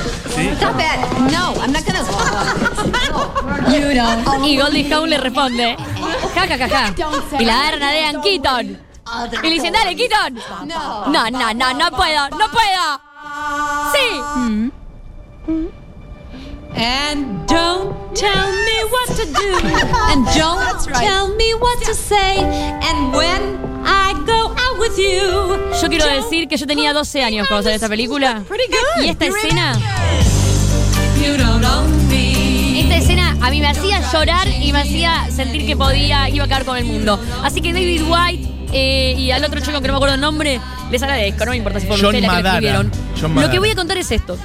Stop 0.56 0.80
it. 0.80 1.32
No, 1.32 1.54
I'm 1.62 1.74
not 1.74 1.84
gonna. 1.86 2.00
you 3.78 3.94
don't. 3.94 4.46
Y 4.46 4.58
Goldie 4.58 4.90
Hawn 4.90 5.10
le 5.10 5.18
responde, 5.18 5.76
ja, 6.34 6.48
ja, 6.48 6.58
ja, 6.58 6.70
ja. 6.70 6.94
Y 7.38 7.44
la 7.44 7.60
agarran 7.60 7.84
a 7.84 7.92
Dean 7.92 8.22
Keaton. 8.22 8.80
Y 9.44 9.48
le 9.48 9.50
dicen, 9.50 9.74
dale, 9.74 9.96
Keaton. 9.98 10.40
No. 10.68 11.08
No, 11.08 11.30
no, 11.30 11.54
no, 11.54 11.74
no 11.74 11.92
puedo, 11.92 12.30
no 12.30 12.50
puedo. 12.50 13.02
Sí. 13.94 14.72
And 16.76 17.46
don't 17.48 17.94
tell 18.16 18.52
me 18.52 18.84
what 18.90 19.08
to 19.16 19.26
do. 19.26 19.58
And 20.12 20.26
don't 20.38 20.80
tell 20.94 21.28
me 21.36 21.54
what 21.56 21.80
to 21.86 21.94
say. 21.94 22.38
And 22.40 23.14
when 23.14 23.42
I 23.86 24.14
go 24.26 24.54
out 24.58 24.80
with 24.80 24.98
you. 24.98 25.58
Yo 25.82 25.90
quiero 25.90 26.06
decir 26.08 26.48
que 26.48 26.58
yo 26.58 26.66
tenía 26.66 26.94
12 26.94 27.24
años 27.24 27.48
cuando 27.48 27.64
salió 27.64 27.76
esta 27.76 27.90
película. 27.90 28.44
Pretty 28.48 28.66
good. 28.70 29.06
Y 29.06 29.10
esta 29.10 29.26
escena, 29.26 29.74
You 31.22 31.38
don't 31.38 31.64
own 31.64 32.08
me. 32.10 32.82
esta 32.82 32.98
escena 32.98 33.38
a 33.42 33.50
mí 33.50 33.60
me 33.62 33.68
hacía 33.68 34.02
llorar 34.12 34.48
y 34.48 34.74
me 34.74 34.82
hacía 34.82 35.28
sentir 35.30 35.66
que 35.66 35.76
podía, 35.78 36.30
iba 36.30 36.44
a 36.44 36.46
acabar 36.46 36.66
con 36.66 36.78
el 36.78 36.86
mundo. 36.86 37.20
Así 37.44 37.62
que 37.62 37.72
David 37.72 38.02
White 38.08 38.50
eh, 38.74 39.16
y 39.18 39.32
al 39.32 39.44
otro 39.44 39.60
chico 39.60 39.80
que 39.80 39.88
no 39.88 39.94
me 39.94 39.98
acuerdo 39.98 40.16
el 40.16 40.22
nombre, 40.22 40.60
les 40.92 41.02
agradezco, 41.04 41.46
no 41.46 41.52
me 41.52 41.58
importa 41.58 41.80
si 41.80 41.88
John 41.88 41.96
ustedes 42.06 42.22
las 42.24 42.42
que 42.42 42.48
escribieron. 42.48 42.92
John 43.20 43.36
Lo 43.36 43.50
que 43.50 43.60
voy 43.60 43.70
a 43.70 43.76
contar 43.76 43.98
es 43.98 44.12
esto. 44.12 44.38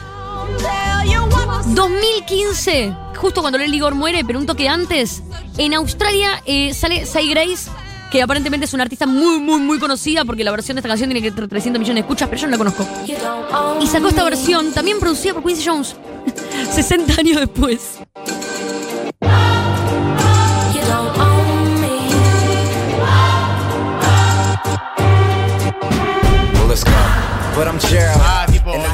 2015, 1.75 2.95
justo 3.17 3.41
cuando 3.41 3.59
Leslie 3.59 3.81
Gore 3.81 3.95
muere, 3.95 4.25
pero 4.25 4.39
un 4.39 4.47
toque 4.47 4.69
antes, 4.69 5.23
en 5.57 5.75
Australia 5.75 6.43
eh, 6.47 6.73
sale 6.73 7.07
Say 7.07 7.29
Grace, 7.29 7.71
que 8.11 8.23
aparentemente 8.23 8.65
es 8.67 8.75
una 8.75 8.85
artista 8.85 9.07
muy, 9.07 9.39
muy, 9.39 9.61
muy 9.61 9.79
conocida 9.79 10.25
porque 10.25 10.45
la 10.45 10.51
versión 10.51 10.77
de 10.77 10.81
esta 10.81 10.89
canción 10.89 11.11
tiene 11.11 11.23
que 11.23 11.31
300 11.31 11.79
millones 11.79 11.95
de 11.95 12.01
escuchas, 12.01 12.29
pero 12.29 12.41
yo 12.41 12.47
no 12.47 12.53
la 12.53 12.59
conozco. 12.59 12.87
Y 13.81 13.87
sacó 13.87 14.09
esta 14.09 14.25
versión, 14.25 14.73
también 14.73 14.99
producida 14.99 15.35
por 15.35 15.45
Quincy 15.45 15.65
Jones, 15.67 15.97
60 16.73 17.15
años 17.21 17.37
después. 17.41 17.99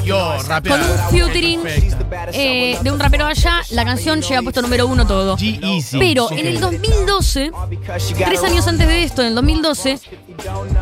Yo, 0.05 0.37
Con 0.69 0.81
un 0.83 0.99
featuring 1.11 1.61
eh, 2.33 2.79
de 2.83 2.91
un 2.91 2.99
rapero 2.99 3.25
allá, 3.25 3.63
la 3.71 3.85
canción 3.85 4.21
llega 4.21 4.41
a 4.41 4.43
puesto 4.43 4.61
número 4.61 4.87
uno 4.87 5.07
todo. 5.07 5.37
Pero 5.99 6.31
en 6.31 6.47
el 6.47 6.61
2012, 6.61 7.51
because 7.71 8.07
she 8.07 8.15
got 8.15 8.29
tres 8.29 8.43
años 8.43 8.67
antes 8.69 8.87
de 8.87 9.03
esto, 9.03 9.23
en 9.23 9.29
el 9.29 9.35
2012, 9.35 9.99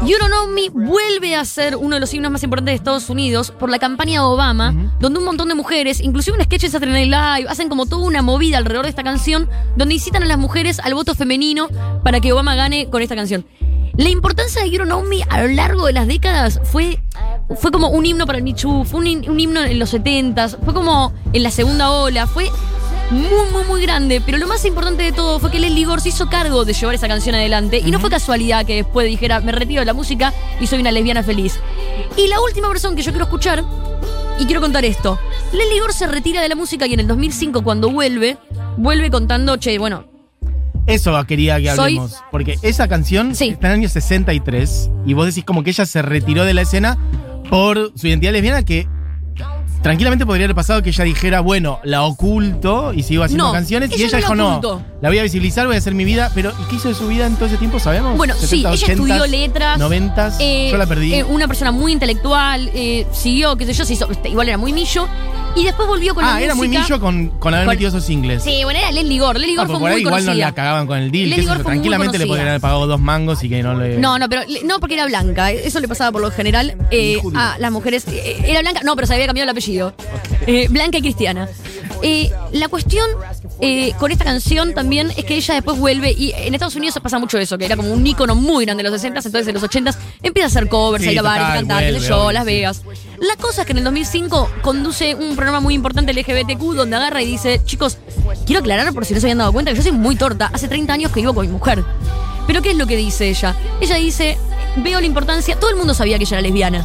You 0.04 0.16
Don't 0.18 0.32
Know 0.32 0.48
Me 0.48 0.70
vuelve 0.70 1.36
a 1.36 1.44
ser 1.44 1.76
uno 1.76 1.94
de 1.94 2.00
los 2.00 2.12
himnos 2.12 2.32
más 2.32 2.42
importantes 2.42 2.72
de 2.72 2.76
Estados 2.76 3.08
Unidos 3.10 3.52
por 3.52 3.70
la 3.70 3.78
campaña 3.78 4.20
de 4.20 4.26
Obama, 4.26 4.92
donde 4.98 5.20
un 5.20 5.24
montón 5.24 5.48
de 5.48 5.54
mujeres, 5.54 6.00
inclusive 6.00 6.36
un 6.36 6.44
sketch 6.44 6.62
de 6.62 6.70
Saturday 6.70 7.08
Night 7.08 7.38
Live, 7.38 7.48
hacen 7.48 7.68
como 7.68 7.86
toda 7.86 8.04
una 8.04 8.22
movida 8.22 8.58
alrededor 8.58 8.86
de 8.86 8.90
esta 8.90 9.04
canción, 9.04 9.48
donde 9.76 9.94
incitan 9.94 10.24
a 10.24 10.26
las 10.26 10.38
mujeres 10.38 10.80
al 10.80 10.94
voto 10.94 11.14
femenino 11.14 11.68
para 12.02 12.20
que 12.20 12.32
Obama 12.32 12.56
gane 12.56 12.90
con 12.90 13.02
esta 13.02 13.14
canción. 13.14 13.46
La 13.96 14.08
importancia 14.08 14.62
de 14.62 14.70
You 14.70 14.78
Don't 14.78 14.88
Know 14.88 15.02
Me 15.02 15.22
a 15.28 15.42
lo 15.42 15.48
largo 15.48 15.86
de 15.86 15.92
las 15.92 16.06
décadas 16.06 16.60
fue, 16.64 16.98
fue 17.56 17.70
como 17.70 17.88
un 17.88 18.04
himno 18.06 18.26
para 18.26 18.38
el 18.38 18.54
Too, 18.54 18.84
fue 18.84 19.00
un, 19.00 19.06
himno 19.38 19.62
en 19.62 19.78
los 19.78 19.92
70s, 19.94 20.58
fue 20.64 20.74
como 20.74 21.12
en 21.32 21.42
la 21.42 21.50
segunda 21.50 21.90
ola, 21.90 22.26
fue 22.26 22.50
muy, 23.10 23.50
muy, 23.52 23.64
muy 23.68 23.82
grande. 23.82 24.22
Pero 24.24 24.38
lo 24.38 24.46
más 24.46 24.64
importante 24.64 25.02
de 25.02 25.12
todo 25.12 25.38
fue 25.38 25.50
que 25.50 25.58
Leslie 25.60 25.84
Gore 25.84 26.00
se 26.00 26.08
hizo 26.10 26.28
cargo 26.28 26.64
de 26.64 26.72
llevar 26.72 26.94
esa 26.94 27.08
canción 27.08 27.34
adelante. 27.34 27.78
Y 27.84 27.90
no 27.90 28.00
fue 28.00 28.10
casualidad 28.10 28.64
que 28.64 28.76
después 28.76 29.06
dijera, 29.06 29.40
me 29.40 29.52
retiro 29.52 29.80
de 29.80 29.86
la 29.86 29.92
música 29.94 30.32
y 30.60 30.66
soy 30.66 30.80
una 30.80 30.92
lesbiana 30.92 31.22
feliz. 31.22 31.58
Y 32.16 32.28
la 32.28 32.40
última 32.40 32.68
versión 32.68 32.96
que 32.96 33.02
yo 33.02 33.10
quiero 33.12 33.24
escuchar, 33.24 33.64
y 34.38 34.46
quiero 34.46 34.60
contar 34.60 34.84
esto. 34.84 35.18
Leslie 35.52 35.80
Gore 35.80 35.92
se 35.92 36.06
retira 36.06 36.40
de 36.40 36.48
la 36.48 36.54
música 36.56 36.86
y 36.86 36.94
en 36.94 37.00
el 37.00 37.06
2005 37.06 37.62
cuando 37.62 37.90
vuelve, 37.90 38.38
vuelve 38.78 39.10
contando, 39.10 39.56
che, 39.58 39.78
bueno, 39.78 40.04
Eso 40.86 41.12
quería 41.26 41.58
que 41.58 41.66
Soy- 41.76 41.92
hablemos. 41.98 42.16
Porque 42.32 42.58
esa 42.62 42.88
canción 42.88 43.34
Sí. 43.36 43.50
está 43.50 43.68
en 43.68 43.72
el 43.74 43.78
año 43.80 43.88
63 43.88 44.90
y 45.06 45.12
vos 45.14 45.26
decís 45.26 45.44
como 45.44 45.62
que 45.62 45.70
ella 45.70 45.86
se 45.86 46.02
retiró 46.02 46.44
de 46.44 46.54
la 46.54 46.62
escena 46.62 46.98
por 47.52 47.92
su 47.96 48.06
identidad 48.06 48.32
lesbiana 48.32 48.62
que 48.64 48.88
tranquilamente 49.82 50.24
podría 50.24 50.46
haber 50.46 50.54
pasado 50.54 50.82
que 50.82 50.88
ella 50.88 51.04
dijera, 51.04 51.40
bueno, 51.40 51.80
la 51.84 52.02
oculto 52.04 52.94
y 52.94 53.02
sigo 53.02 53.24
haciendo 53.24 53.48
No, 53.48 53.52
canciones. 53.52 53.90
y 53.90 53.96
ella 54.02 54.06
ella 54.06 54.34
no 54.34 54.58
dijo, 54.58 54.74
no, 54.76 54.84
la 55.02 55.10
voy 55.10 55.18
a 55.18 55.22
visibilizar, 55.22 55.66
voy 55.66 55.74
a 55.74 55.78
hacer 55.78 55.92
mi 55.92 56.06
vida. 56.06 56.30
Pero, 56.34 56.50
¿y 56.62 56.64
qué 56.70 56.76
hizo 56.76 56.88
de 56.88 56.94
su 56.94 57.08
vida 57.08 57.26
en 57.26 57.34
todo 57.36 57.44
ese 57.44 57.58
tiempo? 57.58 57.78
¿Sabemos? 57.78 58.16
Bueno, 58.16 58.32
sí, 58.38 58.62
70, 58.62 58.72
ella 58.72 58.86
80s, 58.86 58.90
estudió 58.90 59.26
letras. 59.26 59.78
90 59.78 60.32
eh, 60.40 60.68
Yo 60.70 60.78
la 60.78 60.86
perdí. 60.86 61.12
eh, 61.12 61.24
una 61.24 61.46
persona 61.46 61.72
muy 61.72 61.92
intelectual, 61.92 62.70
eh, 62.72 63.06
siguió, 63.12 63.54
qué 63.56 63.66
sé 63.66 63.74
yo, 63.74 63.84
se 63.84 63.92
hizo, 63.92 64.10
este, 64.10 64.30
igual 64.30 64.48
era 64.48 64.56
muy 64.56 64.72
millo. 64.72 65.06
Y 65.54 65.64
después 65.64 65.86
volvió 65.86 66.14
con 66.14 66.24
la 66.24 66.36
ah, 66.36 66.40
era 66.42 66.54
muy 66.54 66.66
millo 66.68 66.98
con, 66.98 67.28
con 67.38 67.52
haber 67.52 67.66
con- 67.66 67.74
metido 67.74 67.88
esos 67.90 68.04
singles. 68.04 68.42
Sí, 68.42 68.60
bueno, 68.64 68.78
era 68.80 68.90
Leslie 68.90 69.18
Gore. 69.18 69.38
Leslie 69.38 69.54
Ah, 69.58 69.60
Gore 69.62 69.66
porque 69.68 69.72
fue 69.72 69.80
por 69.80 69.90
muy 69.90 69.96
ahí 69.96 70.00
igual 70.00 70.24
no 70.24 70.34
la 70.34 70.54
cagaban 70.54 70.86
con 70.86 70.98
el 70.98 71.10
deal. 71.10 71.28
Leslie 71.28 71.44
Gore 71.46 71.56
fue 71.62 71.64
muy 71.64 71.72
tranquilamente 71.74 72.18
le 72.18 72.26
podrían 72.26 72.48
haber 72.48 72.60
pagado 72.60 72.86
dos 72.86 73.00
mangos 73.00 73.44
y 73.44 73.48
que 73.50 73.62
no 73.62 73.74
le. 73.74 73.98
No, 73.98 74.18
no, 74.18 74.28
pero 74.30 74.42
no 74.64 74.80
porque 74.80 74.94
era 74.94 75.04
blanca. 75.06 75.50
Eso 75.52 75.78
le 75.80 75.88
pasaba 75.88 76.10
por 76.10 76.22
lo 76.22 76.30
general 76.30 76.76
eh, 76.90 77.18
a 77.34 77.56
las 77.58 77.70
mujeres. 77.70 78.04
eh, 78.08 78.42
era 78.46 78.60
blanca, 78.62 78.80
no, 78.82 78.94
pero 78.96 79.06
se 79.06 79.14
había 79.14 79.26
cambiado 79.26 79.44
el 79.44 79.50
apellido. 79.50 79.94
Eh, 80.46 80.68
blanca 80.70 80.98
y 80.98 81.02
cristiana. 81.02 81.48
Eh, 82.02 82.30
la 82.52 82.68
cuestión 82.68 83.06
eh, 83.60 83.92
con 83.98 84.10
esta 84.10 84.24
canción 84.24 84.74
también 84.74 85.12
es 85.16 85.24
que 85.24 85.36
ella 85.36 85.54
después 85.54 85.78
vuelve 85.78 86.10
y 86.12 86.32
en 86.36 86.52
Estados 86.54 86.74
Unidos 86.74 86.94
se 86.94 87.00
pasa 87.00 87.18
mucho 87.18 87.38
eso, 87.38 87.56
que 87.56 87.64
era 87.64 87.76
como 87.76 87.92
un 87.92 88.04
ícono 88.06 88.34
muy 88.34 88.64
grande 88.64 88.82
en 88.84 88.90
los 88.90 89.00
60s, 89.02 89.26
entonces 89.26 89.48
en 89.48 89.54
los 89.54 89.62
80s 89.62 89.96
empieza 90.22 90.46
a 90.46 90.48
hacer 90.48 90.68
covers, 90.68 91.04
Sí, 91.04 91.10
a 91.10 91.12
ir 91.12 91.18
a 91.20 91.22
bares, 91.22 91.46
a 91.46 91.54
cantar, 91.54 91.84
qué 91.84 92.00
sé 92.00 92.08
yo, 92.08 92.32
Las. 92.32 92.44
Vegas. 92.44 92.82
La 93.20 93.36
cosa 93.36 93.62
es 93.62 93.66
que 93.66 93.72
en 93.72 93.78
el 93.78 93.84
2005 93.84 94.50
conduce 94.62 95.14
un 95.14 95.36
programa 95.36 95.60
muy 95.60 95.74
importante 95.74 96.12
LGBTQ 96.12 96.74
donde 96.74 96.96
agarra 96.96 97.22
y 97.22 97.26
dice, 97.26 97.60
chicos, 97.64 97.98
quiero 98.46 98.60
aclarar 98.60 98.92
por 98.92 99.06
si 99.06 99.14
no 99.14 99.20
se 99.20 99.26
habían 99.26 99.38
dado 99.38 99.52
cuenta 99.52 99.70
que 99.70 99.76
yo 99.76 99.82
soy 99.82 99.92
muy 99.92 100.16
torta, 100.16 100.50
hace 100.52 100.66
30 100.66 100.92
años 100.92 101.12
que 101.12 101.20
vivo 101.20 101.32
con 101.34 101.46
mi 101.46 101.52
mujer. 101.52 101.84
Pero 102.48 102.62
¿qué 102.62 102.72
es 102.72 102.76
lo 102.76 102.86
que 102.86 102.96
dice 102.96 103.28
ella? 103.28 103.54
Ella 103.80 103.96
dice, 103.96 104.36
veo 104.78 104.98
la 104.98 105.06
importancia, 105.06 105.58
todo 105.58 105.70
el 105.70 105.76
mundo 105.76 105.94
sabía 105.94 106.18
que 106.18 106.24
ella 106.24 106.38
era 106.38 106.42
lesbiana. 106.42 106.84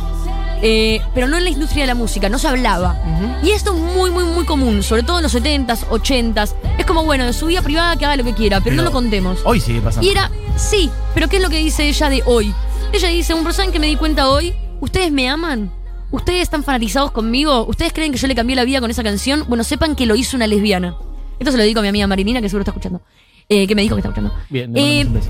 Eh, 0.62 1.02
pero 1.14 1.28
no 1.28 1.38
en 1.38 1.44
la 1.44 1.50
industria 1.50 1.84
de 1.84 1.88
la 1.88 1.96
música, 1.96 2.30
no 2.30 2.40
se 2.40 2.48
hablaba. 2.48 3.00
Y 3.44 3.52
esto 3.52 3.74
es 3.74 3.80
muy, 3.80 4.10
muy, 4.12 4.24
muy 4.24 4.46
común, 4.46 4.84
sobre 4.84 5.04
todo 5.04 5.18
en 5.18 5.24
los 5.24 5.36
70s, 5.36 5.88
80s. 5.88 6.54
Es 6.78 6.86
como, 6.86 7.04
bueno, 7.04 7.26
de 7.26 7.34
su 7.34 7.46
vida 7.48 7.62
privada 7.62 7.96
que 7.96 8.06
haga 8.06 8.16
lo 8.16 8.24
que 8.24 8.34
quiera, 8.34 8.62
pero, 8.62 8.76
no 8.76 8.84
lo 8.84 8.92
contemos. 8.92 9.40
Hoy 9.44 9.60
sigue 9.60 9.82
pasando. 9.82 10.08
Y 10.08 10.12
era, 10.12 10.32
sí, 10.56 10.90
pero 11.14 11.28
¿qué 11.28 11.38
es 11.38 11.42
lo 11.42 11.50
que 11.50 11.58
dice 11.58 11.88
ella 11.88 12.10
de 12.10 12.24
hoy? 12.26 12.54
Ella 12.92 13.10
dice, 13.10 13.34
un 13.34 13.44
personaje 13.44 13.72
que 13.72 13.80
me 13.80 13.88
di 13.88 13.96
cuenta 13.96 14.30
hoy, 14.30 14.54
¿ustedes 14.80 15.12
me 15.12 15.30
aman? 15.30 15.72
¿Ustedes 16.10 16.42
están 16.44 16.64
fanatizados 16.64 17.12
conmigo? 17.12 17.66
¿Ustedes 17.68 17.92
creen 17.92 18.12
que 18.12 18.18
yo 18.18 18.28
le 18.28 18.36
cambié 18.36 18.56
la 18.56 18.64
vida 18.64 18.80
con 18.80 18.90
esa 18.90 19.04
canción? 19.04 19.44
Bueno, 19.48 19.64
sepan 19.64 19.96
que 19.96 20.06
lo 20.06 20.16
hizo 20.16 20.38
una 20.38 20.48
lesbiana. 20.48 20.96
Esto 21.38 21.52
se 21.52 21.58
lo 21.58 21.64
digo 21.64 21.80
a 21.80 21.84
mi 21.84 21.90
amiga 21.90 22.08
Marinina, 22.08 22.42
que 22.42 22.48
seguro 22.50 22.62
está 22.62 22.72
escuchando. 22.72 23.02
Eh, 23.50 23.68
que 23.68 23.76
me 23.76 23.82
dijo 23.82 23.96
que 23.96 24.00
está 24.00 24.10
escuchando. 24.10 24.34
Bien, 24.50 24.76
Eh, 24.76 25.04
un 25.06 25.14
beso. 25.14 25.30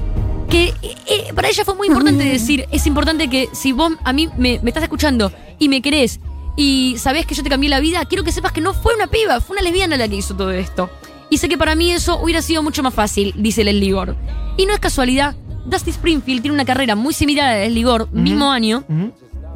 Que 0.50 0.74
eh, 0.82 0.96
eh, 1.08 1.34
para 1.34 1.50
ella 1.50 1.66
fue 1.66 1.76
muy 1.76 1.88
importante 1.88 2.24
decir, 2.24 2.66
es 2.72 2.86
importante 2.88 3.30
que 3.30 3.50
si 3.54 3.72
vos 3.72 3.94
a 4.04 4.14
mí 4.14 4.30
me, 4.38 4.60
me 4.62 4.70
estás 4.70 4.84
escuchando 4.84 5.32
y 5.60 5.70
me 5.70 5.82
querés 5.82 6.20
y 6.56 6.96
sabés 6.98 7.26
que 7.26 7.36
yo 7.36 7.44
te 7.44 7.50
cambié 7.50 7.70
la 7.70 7.80
vida, 7.80 8.04
quiero 8.06 8.24
que 8.24 8.32
sepas 8.32 8.52
que 8.52 8.62
no 8.62 8.74
fue 8.74 8.96
una 8.96 9.08
piba, 9.08 9.40
fue 9.40 9.56
una 9.56 9.62
lesbiana 9.62 9.96
la 9.96 10.08
que 10.08 10.16
hizo 10.16 10.36
todo 10.36 10.52
esto. 10.52 10.90
Y 11.30 11.38
sé 11.38 11.50
que 11.50 11.58
para 11.58 11.76
mí 11.76 11.92
eso 11.92 12.20
hubiera 12.22 12.42
sido 12.42 12.64
mucho 12.64 12.82
más 12.84 12.94
fácil, 12.94 13.34
dice 13.38 13.64
Leslie 13.64 13.92
Gore. 13.92 14.16
Y 14.58 14.66
no 14.66 14.74
es 14.74 14.80
casualidad, 14.80 15.36
Dusty 15.66 15.92
Springfield 15.92 16.42
tiene 16.42 16.56
una 16.56 16.66
carrera 16.66 16.96
muy 16.96 17.14
similar 17.14 17.48
a 17.48 17.52
la 17.52 17.58
de 17.58 17.68
Leslie 17.68 17.84
Gore, 17.84 18.06
mismo 18.12 18.52
año, 18.52 18.86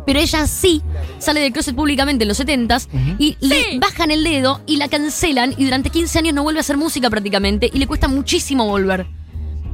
pero 0.06 0.19
ella 0.19 0.45
sí 0.45 0.82
sale 1.17 1.39
del 1.39 1.54
closet 1.54 1.75
públicamente 1.75 2.23
en 2.23 2.27
los 2.27 2.39
70s 2.39 2.88
y 3.17 3.36
le 3.39 3.80
bajan 3.80 4.12
el 4.12 4.23
dedo 4.23 4.62
y 4.67 4.77
la 4.77 4.88
cancelan 4.88 5.56
y 5.58 5.65
durante 5.65 5.89
15 5.89 6.19
años 6.19 6.34
no 6.36 6.43
vuelve 6.43 6.60
a 6.60 6.62
hacer 6.62 6.77
música 6.77 7.10
prácticamente 7.10 7.69
y 7.73 7.80
le 7.80 7.88
cuesta 7.88 8.08
muchísimo 8.08 8.67
volver. 8.67 9.08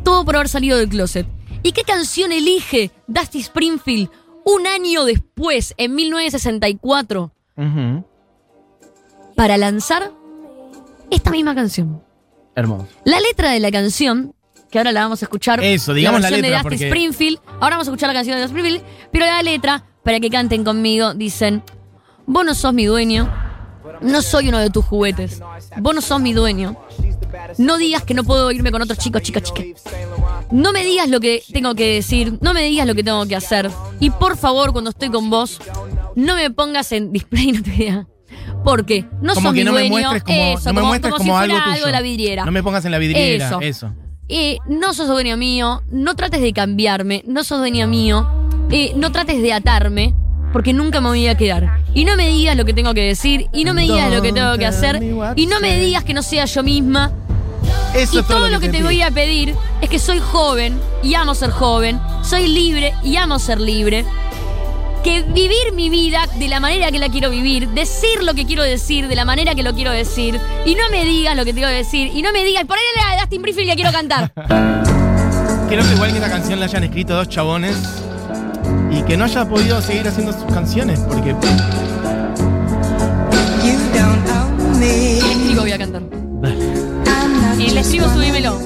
Todo 0.08 0.24
por 0.24 0.38
haber 0.38 0.48
salido 0.48 0.78
del 0.78 0.88
closet. 0.88 1.28
¿Y 1.64 1.74
qué 1.74 1.82
canción 1.84 2.32
elige 2.32 2.92
Dusty 3.08 3.40
Springfield 3.42 4.10
un 4.46 4.66
año 4.66 5.04
después, 5.04 5.74
en 5.76 5.96
1964, 5.96 7.34
Ujú. 7.58 8.06
para 9.36 9.58
lanzar 9.58 10.14
esta 11.12 11.30
misma 11.32 11.54
canción? 11.56 12.02
Hermoso. 12.56 12.88
La 13.04 13.20
letra 13.20 13.52
de 13.52 13.60
la 13.60 13.70
canción, 13.70 14.34
que 14.72 14.78
ahora 14.78 14.94
la 14.94 15.02
vamos 15.02 15.22
a 15.22 15.26
escuchar. 15.26 15.62
Eso, 15.62 15.94
digamos 15.94 16.22
la 16.22 16.30
letra, 16.30 16.48
de 16.48 16.54
Dusty 16.54 16.64
porque- 16.64 16.88
Springfield. 16.88 17.40
Ahora 17.60 17.72
vamos 17.76 17.88
a 17.90 17.92
escuchar 17.92 18.08
la 18.08 18.14
canción 18.14 18.38
de 18.38 18.44
Dusty 18.44 18.58
Springfield. 18.60 19.10
Pero 19.12 19.26
la 19.26 19.44
letra, 19.44 19.84
para 20.06 20.22
que 20.22 20.30
canten 20.30 20.64
conmigo, 20.64 21.16
dicen: 21.16 21.64
Vos 22.26 22.46
no 22.46 22.56
sos 22.56 22.74
mi 22.74 22.86
dueño. 22.86 23.30
No 24.00 24.22
soy 24.22 24.48
uno 24.48 24.60
de 24.60 24.70
tus 24.70 24.86
juguetes. 24.86 25.42
Vos 25.82 25.94
no 25.94 26.00
sos 26.00 26.22
mi 26.22 26.32
dueño. 26.32 26.78
No 27.58 27.78
digas 27.78 28.04
que 28.04 28.14
no 28.14 28.24
puedo 28.24 28.52
irme 28.52 28.72
con 28.72 28.82
otros 28.82 28.98
chicos, 28.98 29.22
chicas, 29.22 29.44
chicas. 29.44 29.84
No 30.52 30.72
me 30.72 30.84
digas 30.84 31.10
lo 31.10 31.20
que 31.20 31.44
tengo 31.52 31.76
que 31.76 31.94
decir. 31.96 32.38
No 32.42 32.54
me 32.54 32.64
digas 32.64 32.88
lo 32.88 32.96
que 32.96 33.04
tengo 33.04 33.26
que 33.26 33.36
hacer. 33.36 33.70
Y 34.00 34.10
por 34.10 34.38
favor, 34.38 34.72
cuando 34.72 34.90
estoy 34.92 35.10
con 35.10 35.30
vos, 35.30 35.60
no 36.16 36.36
me 36.36 36.50
pongas 36.52 36.92
en 36.92 37.12
display, 37.12 37.52
no 37.54 37.64
te 37.64 37.72
digas. 37.72 38.06
Porque 38.64 39.06
no 39.22 39.34
Como 39.34 39.48
sos 39.50 39.54
que 39.54 39.60
mi 39.60 39.64
no 39.66 39.72
me 39.72 39.88
dueño. 39.88 40.10
muestres 40.10 40.24
como, 40.24 40.42
Eso, 40.58 40.70
no 40.70 40.74
me 40.74 40.80
como, 40.82 40.88
muestres 40.88 41.14
como 41.14 41.18
como, 41.18 41.34
si 41.40 41.44
algo 41.44 41.58
fuera 41.58 41.74
algo 41.74 41.86
de 41.86 41.92
la 41.92 42.02
vidriera. 42.02 42.46
No 42.46 42.52
me 42.52 42.64
pongas 42.64 42.86
en 42.86 42.92
la 42.92 42.98
vidriera. 42.98 43.48
Eso. 43.48 43.62
Eso. 43.62 43.94
Eh, 44.30 44.58
no 44.68 44.94
sos 44.94 45.08
dueño 45.08 45.38
mío, 45.38 45.84
no 45.90 46.16
trates 46.16 46.42
de 46.42 46.52
cambiarme, 46.52 47.24
no 47.26 47.46
sos 47.46 47.60
dueña 47.60 47.88
mío, 47.88 48.28
eh, 48.70 48.92
no 48.96 49.14
trates 49.14 49.42
de 49.42 49.54
atarme, 49.54 50.16
porque 50.52 50.74
nunca 50.74 51.00
me 51.00 51.08
voy 51.08 51.28
a 51.28 51.36
quedar. 51.38 51.82
Y 51.94 52.04
no 52.04 52.18
me 52.18 52.28
digas 52.28 52.58
lo 52.58 52.66
que 52.66 52.74
tengo 52.74 52.94
que 52.94 53.04
decir, 53.04 53.48
y 53.54 53.64
no 53.64 53.74
me 53.74 53.84
digas 53.84 54.14
lo 54.14 54.22
que 54.22 54.34
tengo 54.34 54.58
que 54.58 54.66
hacer, 54.66 55.02
y 55.36 55.46
no 55.46 55.62
me 55.62 55.80
digas 55.80 56.04
que 56.04 56.14
no 56.14 56.22
sea 56.24 56.44
yo 56.46 56.62
misma. 56.62 57.14
Eso 57.98 58.16
Y 58.16 58.20
es 58.20 58.28
todo 58.28 58.48
lo 58.48 58.60
que 58.60 58.70
te 58.70 58.84
voy 58.84 59.02
a 59.02 59.10
pedir 59.10 59.56
es 59.82 59.90
que 59.90 59.98
soy 59.98 60.20
joven 60.20 60.80
y 61.02 61.16
amo 61.16 61.34
ser 61.34 61.50
joven, 61.50 62.00
soy 62.24 62.48
libre 62.48 62.94
y 63.04 63.16
amo 63.16 63.40
ser 63.40 63.60
libre. 63.60 64.06
Que 65.04 65.24
vivir 65.24 65.74
mi 65.74 65.90
vida 65.90 66.28
de 66.36 66.48
la 66.48 66.60
manera 66.60 66.92
que 66.92 67.00
la 67.00 67.10
quiero 67.10 67.32
vivir, 67.32 67.70
decir 67.70 68.24
lo 68.24 68.36
que 68.36 68.46
quiero 68.46 68.62
decir 68.62 69.08
de 69.08 69.16
la 69.16 69.26
manera 69.26 69.56
que 69.56 69.64
lo 69.64 69.74
quiero 69.74 69.92
decir, 69.92 70.40
y 70.66 70.76
no 70.76 70.84
me 70.92 71.06
digas 71.06 71.36
lo 71.36 71.44
que 71.44 71.54
tengo 71.54 71.68
que 71.68 71.74
decir, 71.74 72.12
y 72.14 72.22
no 72.22 72.32
me 72.32 72.44
digas, 72.44 72.66
por 72.66 72.78
ahí 72.78 72.84
la 72.96 73.12
de 73.16 73.22
Dustin 73.22 73.42
Briefing 73.42 73.68
que 73.68 73.76
quiero 73.76 73.92
cantar. 73.92 74.32
Creo 75.70 75.84
que 75.84 75.94
igual 75.94 76.12
que 76.12 76.18
esta 76.18 76.30
canción 76.30 76.60
la 76.60 76.66
hayan 76.66 76.84
escrito 76.84 77.16
dos 77.16 77.30
chabones 77.30 77.76
y 78.92 79.02
que 79.04 79.18
no 79.18 79.26
haya 79.26 79.48
podido 79.48 79.82
seguir 79.82 80.08
haciendo 80.08 80.34
sus 80.34 80.46
canciones 80.54 81.00
porque 81.00 81.30
You 83.64 83.78
don't 83.94 84.30
own 84.30 84.80
me. 84.80 85.56
Voy 85.56 85.72
a 85.72 85.78
cantar. 85.78 86.04
Not 86.40 86.77
El 87.60 87.64
just 87.64 87.78
estribo 87.78 88.08
subímelo. 88.14 88.60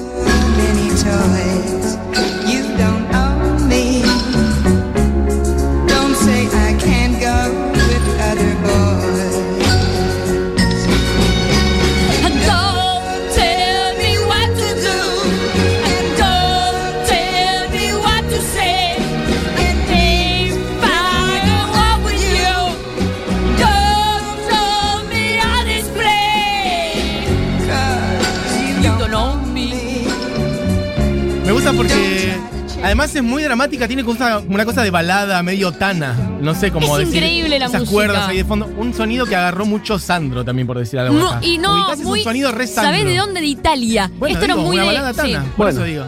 Dramática, 33.62 33.86
tiene 33.86 34.02
cosa- 34.04 34.40
una 34.40 34.64
cosa 34.64 34.82
de 34.82 34.90
balada 34.90 35.40
medio 35.42 35.70
tana, 35.72 36.14
no 36.40 36.54
sé 36.54 36.70
cómo 36.72 36.98
Es 36.98 37.06
decir. 37.06 37.22
increíble 37.22 37.58
la 37.58 37.66
esas 37.66 37.80
música. 37.82 37.92
cuerdas 37.94 38.28
ahí 38.28 38.38
de 38.38 38.44
fondo, 38.44 38.66
un 38.76 38.92
sonido 38.92 39.24
que 39.26 39.36
agarró 39.36 39.64
mucho 39.66 39.98
Sandro 39.98 40.44
también 40.44 40.66
por 40.66 40.78
decir 40.78 40.98
algo. 40.98 41.14
No, 41.16 41.30
acá. 41.30 41.46
y 41.46 41.58
no, 41.58 41.74
Ubicás, 41.74 41.98
es 42.00 42.04
muy, 42.04 42.18
un 42.20 42.24
sonido 42.24 42.50
re 42.52 42.66
Sandro. 42.66 42.92
¿Sabés 42.92 43.04
de 43.04 43.16
dónde? 43.16 43.40
De 43.40 43.46
Italia. 43.46 44.10
Bueno, 44.18 44.34
Esto 44.34 44.46
digo, 44.46 44.58
era 44.58 44.66
muy 44.68 44.76
una 44.76 44.82
de. 44.82 44.86
balada 44.88 45.12
tana, 45.14 45.28
sí. 45.42 45.48
por 45.56 45.66
Bueno. 45.66 45.70
eso 45.80 45.84
digo. 45.84 46.04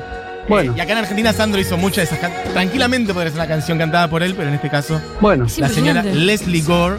Bueno. 0.49 0.73
Eh, 0.73 0.75
y 0.77 0.81
acá 0.81 0.93
en 0.93 0.99
Argentina 0.99 1.33
Sandro 1.33 1.61
hizo 1.61 1.77
muchas 1.77 1.97
de 2.09 2.17
esas 2.17 2.19
can- 2.19 2.53
Tranquilamente 2.53 3.15
podría 3.15 3.31
ser 3.31 3.39
una 3.41 3.49
canción 3.49 3.79
cantada 3.79 4.11
por 4.11 4.23
él, 4.23 4.35
pero 4.35 4.49
en 4.49 4.55
este 4.57 4.69
caso, 4.69 5.01
Bueno, 5.21 5.47
Es 5.47 5.59
la 5.59 5.69
señora 5.69 6.01
impresionante. 6.01 6.27
Leslie 6.27 6.63
Gore. 6.63 6.97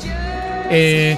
Eh, 0.70 1.18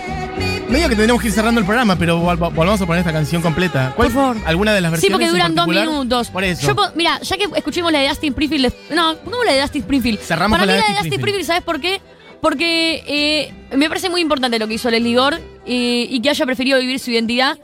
medio 0.70 0.90
que 0.90 0.96
tendríamos 0.96 1.22
que 1.22 1.30
ir 1.30 1.34
cerrando 1.34 1.60
el 1.60 1.66
programa, 1.66 1.96
pero 1.98 2.22
vol- 2.22 2.38
volvamos 2.54 2.82
a 2.82 2.86
poner 2.86 3.00
esta 3.00 3.14
canción 3.14 3.42
completa. 3.42 3.94
¿Cuál, 3.96 4.12
Por 4.12 4.16
favor. 4.16 4.38
¿Alguna 4.46 4.74
de 4.74 4.82
las 4.82 4.90
Sí, 4.90 5.08
versiones? 5.10 5.14
porque 5.14 5.26
en 5.26 5.32
duran 5.32 5.56
dos 5.56 5.68
minutos. 5.68 6.30
Por 6.30 6.44
eso. 6.44 6.68
Yo 6.68 6.76
mira, 6.96 7.20
ya 7.22 7.38
que 7.38 7.48
escuchemos 7.56 7.92
la 7.92 8.00
de 8.00 8.10
Dustin 8.10 8.30
Springfield. 8.34 8.74
No, 8.94 9.16
pongamos 9.18 9.46
la 9.46 9.54
de 9.54 9.62
Dustin 9.62 9.82
Springfield. 9.82 10.20
Cerramos 10.20 10.58
Para 10.60 10.68
con 10.72 10.76
mí 10.76 10.82
la 10.82 10.88
de 10.88 10.94
Dustin 11.00 11.14
Springfield, 11.20 11.48
¿sabes 11.48 11.64
por 11.64 11.80
qué? 11.80 12.02
Porque 12.42 13.04
eh, 13.08 13.54
me 13.76 13.88
parece 13.90 14.10
muy 14.10 14.22
importante 14.22 14.60
lo 14.60 14.68
que 14.68 14.76
hizo 14.76 14.92
Leslie 14.92 15.16
Gore 15.16 15.38
eh, 15.66 16.08
y 16.10 16.22
que 16.22 16.30
haya 16.30 16.46
preferido 16.46 16.80
vivir 16.80 17.00
su 17.00 17.12
identidad. 17.12 17.58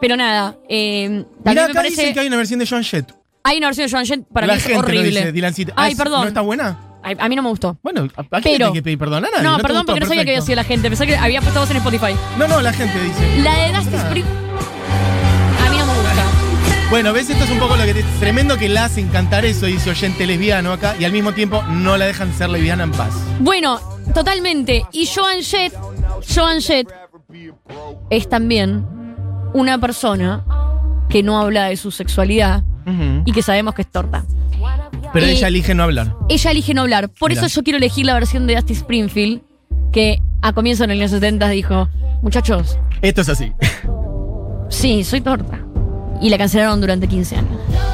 Pero 0.00 0.16
nada, 0.16 0.56
eh, 0.68 1.24
también 1.44 1.68
me 1.68 1.74
parece. 1.74 1.96
dicen 2.00 2.14
que 2.14 2.20
hay 2.20 2.26
una 2.28 2.36
versión 2.36 2.58
de 2.58 2.66
John 2.66 2.82
Jett. 2.82 3.12
Hay 3.42 3.58
una 3.58 3.66
versión 3.68 3.86
de 3.86 3.92
Joan 3.92 4.06
Jett 4.06 4.24
para 4.32 4.46
la 4.46 4.54
mí 4.54 4.58
es 4.58 4.64
gente 4.64 4.78
lo 4.80 4.86
horrible. 5.00 5.20
dice, 5.20 5.32
Dilancito. 5.32 5.72
Ah, 5.76 5.82
Ay, 5.84 5.92
es- 5.92 5.98
perdón. 5.98 6.22
¿No 6.22 6.28
está 6.28 6.40
buena? 6.40 6.78
A 7.04 7.28
mí 7.28 7.36
no 7.36 7.42
me 7.42 7.48
gustó. 7.50 7.76
Bueno, 7.82 8.08
¿a, 8.16 8.22
quién 8.40 8.42
Pero- 8.42 8.66
le 8.68 8.72
que 8.72 8.82
pedir 8.82 8.98
perdón? 8.98 9.24
¿A 9.26 9.30
nadie? 9.30 9.42
No, 9.44 9.56
te 9.56 9.62
perdón, 9.62 9.78
gustó? 9.82 9.92
porque 9.92 10.00
no 10.00 10.06
sabía 10.06 10.24
que 10.24 10.30
había 10.30 10.40
Perfecto. 10.40 10.46
sido 10.46 10.56
la 10.56 10.64
gente. 10.64 10.88
Pensé 10.88 11.06
que 11.06 11.16
había 11.16 11.40
puesto 11.42 11.60
voz 11.60 11.70
en 11.70 11.76
Spotify. 11.76 12.14
No, 12.38 12.48
no, 12.48 12.60
la 12.62 12.72
gente 12.72 12.98
dice. 13.02 13.38
La 13.42 13.54
de 13.56 13.72
Dustin 13.74 13.94
Springfield. 13.94 14.38
A 15.66 15.70
mí 15.70 15.76
no 15.78 15.86
me 15.86 15.92
gusta. 15.94 16.22
Bueno, 16.90 17.12
ves, 17.12 17.28
esto 17.30 17.44
es 17.44 17.50
un 17.50 17.58
poco 17.58 17.76
lo 17.76 17.84
que 17.84 17.94
te- 17.94 18.02
tremendo 18.20 18.56
que 18.56 18.68
la 18.68 18.84
hacen 18.86 19.08
cantar 19.08 19.44
eso, 19.44 19.66
dice 19.66 19.90
oyente 19.90 20.26
lesbiano 20.26 20.72
acá, 20.72 20.94
y 20.98 21.04
al 21.04 21.12
mismo 21.12 21.32
tiempo 21.32 21.62
no 21.64 21.96
la 21.96 22.06
dejan 22.06 22.32
ser 22.32 22.48
lesbiana 22.50 22.84
en 22.84 22.92
paz. 22.92 23.14
Bueno, 23.40 23.80
totalmente. 24.14 24.84
Y 24.92 25.06
Joan 25.06 25.42
Jett, 25.42 25.74
Joan 26.34 26.60
Jett, 26.60 26.88
es 28.10 28.28
también 28.28 28.86
una 29.54 29.78
persona 29.78 30.44
que 31.08 31.22
no 31.22 31.38
habla 31.38 31.66
de 31.66 31.76
su 31.76 31.90
sexualidad 31.90 32.62
Ujú. 32.86 33.22
y 33.24 33.32
que 33.32 33.42
sabemos 33.42 33.74
que 33.74 33.82
es 33.82 33.90
torta. 33.90 34.24
Pero 35.14 35.26
y- 35.26 35.30
ella 35.30 35.48
elige 35.48 35.74
no 35.74 35.84
hablar. 35.84 36.14
Ella 36.28 36.50
elige 36.50 36.74
no 36.74 36.82
hablar. 36.82 37.08
Por 37.08 37.30
Mirá. 37.30 37.46
eso 37.46 37.56
yo 37.60 37.64
quiero 37.64 37.78
elegir 37.78 38.04
la 38.04 38.12
versión 38.14 38.46
de 38.46 38.54
Dusty 38.56 38.74
Springfield, 38.74 39.40
que 39.92 40.18
a 40.42 40.52
comienzos 40.52 40.86
de 40.86 40.94
los 40.94 41.00
años 41.00 41.10
70 41.12 41.48
dijo, 41.48 41.88
muchachos, 42.20 42.78
Esto 43.00 43.22
es 43.22 43.28
así. 43.30 43.52
sí, 44.68 45.04
soy 45.04 45.20
torta. 45.20 45.60
Y 46.20 46.30
la 46.30 46.38
cancelaron 46.38 46.80
durante 46.80 47.06
15 47.08 47.36
años. 47.36 47.50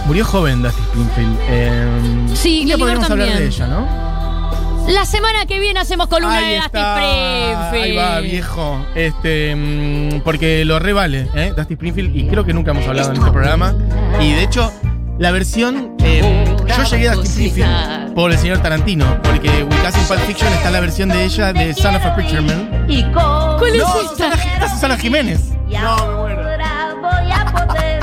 Murió 0.06 0.24
joven 0.24 0.62
Dusty 0.62 0.80
Springfield. 0.83 1.38
Eh, 1.48 1.88
Sí, 2.35 2.64
Lily 2.64 2.72
podríamos 2.78 3.09
Bird 3.09 3.12
hablar 3.12 3.26
de 3.28 3.33
también. 3.35 3.52
ella, 3.52 3.66
¿no? 3.66 4.11
La 4.92 5.04
semana 5.04 5.46
que 5.46 5.61
viene 5.61 5.78
hacemos 5.80 6.06
columna 6.09 6.38
Ahí 6.38 6.54
de 6.54 6.56
Dusty. 6.56 6.78
Springfield. 6.78 7.83
Ahí 7.83 7.96
va, 7.96 8.20
viejo. 8.20 8.87
Este, 8.94 9.54
mm, 9.56 10.20
porque 10.22 10.64
lo 10.64 10.78
revale, 10.78 11.28
¿eh? 11.35 11.52
Dusty 11.56 11.74
Springfield, 11.74 12.16
y 12.16 12.26
creo 12.26 12.44
que 12.44 12.52
nunca 12.52 12.70
hemos 12.72 12.87
hablado 12.87 13.11
en 13.11 13.16
este 13.16 13.30
programa. 13.30 13.74
Y 14.20 14.33
de 14.33 14.42
hecho, 14.42 14.72
la 15.20 15.30
versión. 15.33 15.94
eh, 16.02 16.44
yo 16.66 16.83
llegué 16.85 17.09
a 17.11 17.14
Dusty 17.14 17.46
Springfield 17.48 18.14
por 18.14 18.33
el 18.33 18.38
señor 18.38 18.59
Tarantino, 18.59 19.20
porque 19.22 19.62
Wicass 19.64 19.94
en 19.96 20.04
Pulp 20.04 20.20
Fiction 20.20 20.52
está 20.54 20.70
la 20.70 20.80
versión 20.80 21.09
de 21.11 21.24
ella 21.24 21.52
de 21.52 21.74
Son 21.74 21.94
of 21.94 22.04
a 22.04 22.14
Preacher 22.14 22.40
Man. 22.42 22.87
¿Cuál 23.59 23.74
es 23.74 23.83
No, 23.83 24.00
esta? 24.00 24.09
Susana, 24.09 24.35
esta 24.35 24.64
es 24.66 24.72
Susana 24.72 24.96
Jiménez. 24.96 25.40
No, 25.68 26.06
me 26.06 26.14
muero. 26.14 26.42
voy 27.02 27.30
a 27.33 27.44
poder 27.66 28.02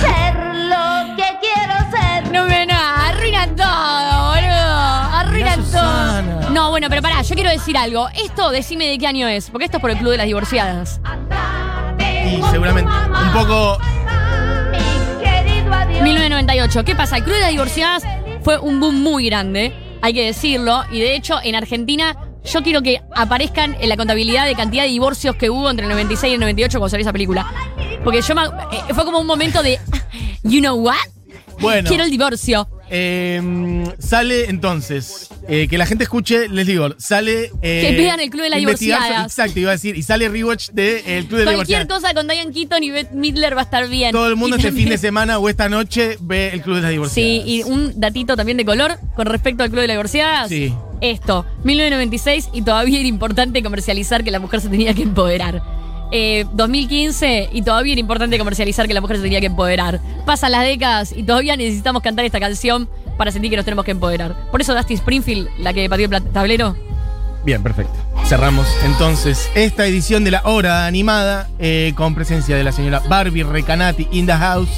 ser 0.00 0.34
lo 0.68 1.16
que 1.16 1.24
quiero 1.40 1.74
ser. 1.90 2.32
No 2.32 2.44
me 2.46 2.64
no, 2.66 2.74
arruinan 2.78 3.56
todo, 3.56 4.30
boludo. 4.30 5.62
Susana. 5.64 6.40
todo. 6.42 6.50
No, 6.50 6.70
bueno, 6.70 6.86
pero 6.88 7.02
pará, 7.02 7.22
yo 7.22 7.34
quiero 7.34 7.50
decir 7.50 7.76
algo. 7.76 8.08
Esto, 8.14 8.50
decime 8.50 8.86
de 8.86 8.98
qué 8.98 9.06
año 9.08 9.26
es, 9.26 9.50
porque 9.50 9.64
esto 9.64 9.78
es 9.78 9.80
por 9.80 9.90
el 9.90 9.96
Club 9.98 10.12
de 10.12 10.18
las 10.18 10.26
Divorciadas. 10.26 11.00
Y 12.24 12.40
seguramente 12.50 12.90
un 12.90 13.32
poco. 13.32 13.78
Mi 16.00 16.14
querido 16.14 16.36
adiós. 16.36 16.52
1998. 16.52 16.84
¿Qué 16.84 16.94
pasa? 16.96 17.16
El 17.16 17.24
Club 17.24 17.34
de 17.36 17.40
las 17.42 17.50
Divorciadas 17.50 18.02
fue 18.42 18.58
un 18.58 18.80
boom 18.80 19.00
muy 19.02 19.26
grande, 19.26 19.72
hay 20.00 20.12
que 20.14 20.24
decirlo. 20.24 20.82
Y 20.90 21.00
de 21.00 21.14
hecho, 21.14 21.38
en 21.42 21.54
Argentina, 21.54 22.16
yo 22.44 22.62
quiero 22.62 22.82
que 22.82 23.00
aparezcan 23.14 23.76
en 23.80 23.88
la 23.88 23.96
contabilidad 23.96 24.46
de 24.46 24.54
cantidad 24.54 24.82
de 24.84 24.88
divorcios 24.88 25.36
que 25.36 25.50
hubo 25.50 25.70
entre 25.70 25.86
el 25.86 25.92
96 25.92 26.30
y 26.30 26.34
el 26.34 26.40
98 26.40 26.78
cuando 26.78 26.90
salió 26.90 27.02
esa 27.02 27.12
película. 27.12 27.46
Porque 28.04 28.20
yo 28.20 28.34
me- 28.34 28.42
eh, 28.44 28.94
fue 28.94 29.04
como 29.04 29.18
un 29.20 29.26
momento 29.26 29.62
de. 29.62 29.78
You 30.42 30.60
know 30.60 30.76
what? 30.76 30.96
Bueno. 31.60 31.88
Quiero 31.88 32.02
el 32.04 32.10
divorcio. 32.10 32.68
Eh, 32.94 33.84
sale 33.98 34.50
entonces, 34.50 35.28
eh, 35.48 35.66
que 35.66 35.78
la 35.78 35.86
gente 35.86 36.04
escuche, 36.04 36.48
les 36.50 36.66
digo, 36.66 36.90
sale. 36.98 37.50
eh, 37.62 37.86
Que 37.88 37.96
vean 37.96 38.20
el 38.20 38.28
Club 38.28 38.42
de 38.42 38.50
las 38.50 38.60
investigar- 38.60 38.98
Divorciadas. 39.00 39.32
Exacto, 39.32 39.60
iba 39.60 39.70
a 39.70 39.72
decir, 39.72 39.96
y 39.96 40.02
sale 40.02 40.28
rewatch 40.28 40.68
de 40.72 40.98
eh, 40.98 41.18
El 41.18 41.26
Club 41.26 41.38
de 41.40 41.44
las 41.46 41.54
Cualquier 41.54 41.78
Divorciadas. 41.86 42.02
cosa 42.12 42.14
con 42.14 42.28
Diane 42.28 42.52
Keaton 42.52 42.82
y 42.84 42.90
Beth 42.90 43.10
Midler 43.12 43.56
va 43.56 43.62
a 43.62 43.64
estar 43.64 43.88
bien. 43.88 44.12
Todo 44.12 44.28
el 44.28 44.36
mundo 44.36 44.56
Y 44.56 44.58
este 44.58 44.68
también- 44.68 44.88
fin 44.88 44.90
de 44.92 44.98
semana 44.98 45.38
o 45.38 45.48
esta 45.48 45.70
noche 45.70 46.18
ve 46.20 46.50
El 46.52 46.60
Club 46.60 46.76
de 46.76 46.82
las 46.82 46.90
Divorciadas. 46.90 47.14
Sí, 47.14 47.42
y 47.46 47.62
un 47.62 47.98
datito 47.98 48.36
también 48.36 48.58
de 48.58 48.66
color 48.66 48.98
con 49.16 49.26
respecto 49.26 49.62
al 49.62 49.70
Club 49.70 49.80
de 49.80 49.86
las 49.88 49.94
Divorciadas. 49.94 50.48
Sí. 50.50 50.74
Esto, 51.00 51.46
1996 51.64 52.50
y 52.52 52.60
todavía 52.62 52.98
era 53.00 53.08
importante 53.08 53.62
comercializar 53.62 54.22
que 54.22 54.30
la 54.30 54.38
mujer 54.38 54.60
se 54.60 54.68
tenía 54.68 54.92
que 54.94 55.02
empoderar. 55.02 55.62
Eh, 56.14 56.44
2015 56.52 57.48
y 57.52 57.62
todavía 57.62 57.94
era 57.94 58.00
importante 58.00 58.36
comercializar 58.36 58.86
que 58.86 58.92
la 58.92 59.00
mujer 59.00 59.16
se 59.16 59.22
tenía 59.22 59.40
que 59.40 59.46
empoderar. 59.46 59.98
Pasan 60.26 60.52
las 60.52 60.62
décadas 60.62 61.12
y 61.16 61.22
todavía 61.22 61.56
necesitamos 61.56 62.02
cantar 62.02 62.26
esta 62.26 62.38
canción 62.38 62.86
para 63.16 63.32
sentir 63.32 63.50
que 63.50 63.56
nos 63.56 63.64
tenemos 63.64 63.84
que 63.84 63.92
empoderar. 63.92 64.50
Por 64.50 64.60
eso 64.60 64.74
Dusty 64.74 64.94
Springfield, 64.94 65.48
la 65.58 65.72
que 65.72 65.88
pateó 65.88 66.08
el 66.10 66.22
tablero. 66.24 66.76
Bien, 67.44 67.62
perfecto. 67.62 67.94
Cerramos 68.26 68.68
entonces 68.84 69.50
esta 69.54 69.86
edición 69.86 70.22
de 70.22 70.32
la 70.32 70.42
hora 70.44 70.86
animada 70.86 71.48
eh, 71.58 71.92
con 71.96 72.14
presencia 72.14 72.56
de 72.56 72.62
la 72.62 72.72
señora 72.72 73.00
Barbie 73.08 73.42
Recanati 73.42 74.06
in 74.12 74.26
the 74.26 74.32
house. 74.34 74.70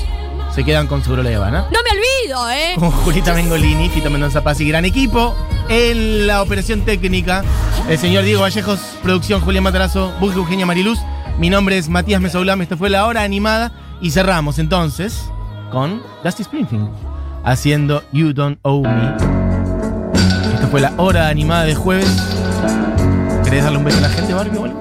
Se 0.55 0.64
quedan 0.64 0.87
con 0.87 1.03
Seguro 1.03 1.25
La 1.25 1.37
Habana. 1.37 1.66
No 1.73 1.79
me 1.83 1.90
olvido, 1.90 2.51
¿eh? 2.51 2.75
Con 2.79 2.92
Julita 2.92 3.35
Mengolini, 3.35 3.88
Fito 3.88 4.09
Mendoza 4.09 4.44
Paz 4.44 4.61
y 4.61 4.68
gran 4.68 4.85
equipo. 4.85 5.35
En 5.68 6.29
la 6.29 6.42
operación 6.42 6.83
técnica, 6.83 7.42
el 7.88 7.99
señor 7.99 8.23
Diego 8.23 8.42
Vallejos, 8.42 8.79
producción 9.03 9.40
Julián 9.40 9.64
Matarazo, 9.64 10.12
Bug 10.20 10.33
Eugenia 10.35 10.64
Mariluz. 10.64 11.01
Mi 11.38 11.51
nombre 11.51 11.77
es 11.77 11.88
Matías 11.88 12.20
Mesoulam, 12.20 12.62
esto 12.62 12.77
fue 12.77 12.90
la 12.90 13.07
hora 13.07 13.23
animada. 13.23 13.73
Y 14.01 14.11
cerramos 14.11 14.59
entonces 14.59 15.31
con 15.70 16.03
Dusty 16.23 16.42
Springfield 16.42 16.88
haciendo 17.44 18.03
You 18.12 18.33
Don't 18.33 18.59
Owe 18.62 18.83
Me. 18.88 19.16
Esto 20.55 20.68
fue 20.70 20.81
la 20.81 20.92
hora 20.97 21.29
animada 21.29 21.64
de 21.64 21.75
jueves. 21.75 22.11
¿Querés 23.44 23.64
darle 23.64 23.79
un 23.79 23.85
beso 23.85 23.99
a 23.99 24.03
la 24.03 24.09
gente, 24.09 24.35
Barbie? 24.35 24.59
o 24.59 24.64
algo? 24.64 24.81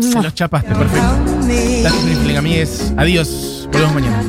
Te 0.00 0.22
los 0.22 0.34
chapaste, 0.34 0.74
perfecto. 0.74 1.08
Dusty 1.42 1.98
Springfield, 1.98 2.36
amigues. 2.36 2.92
Adiós. 2.96 3.68
Volvemos 3.72 3.94
mañana. 3.94 4.22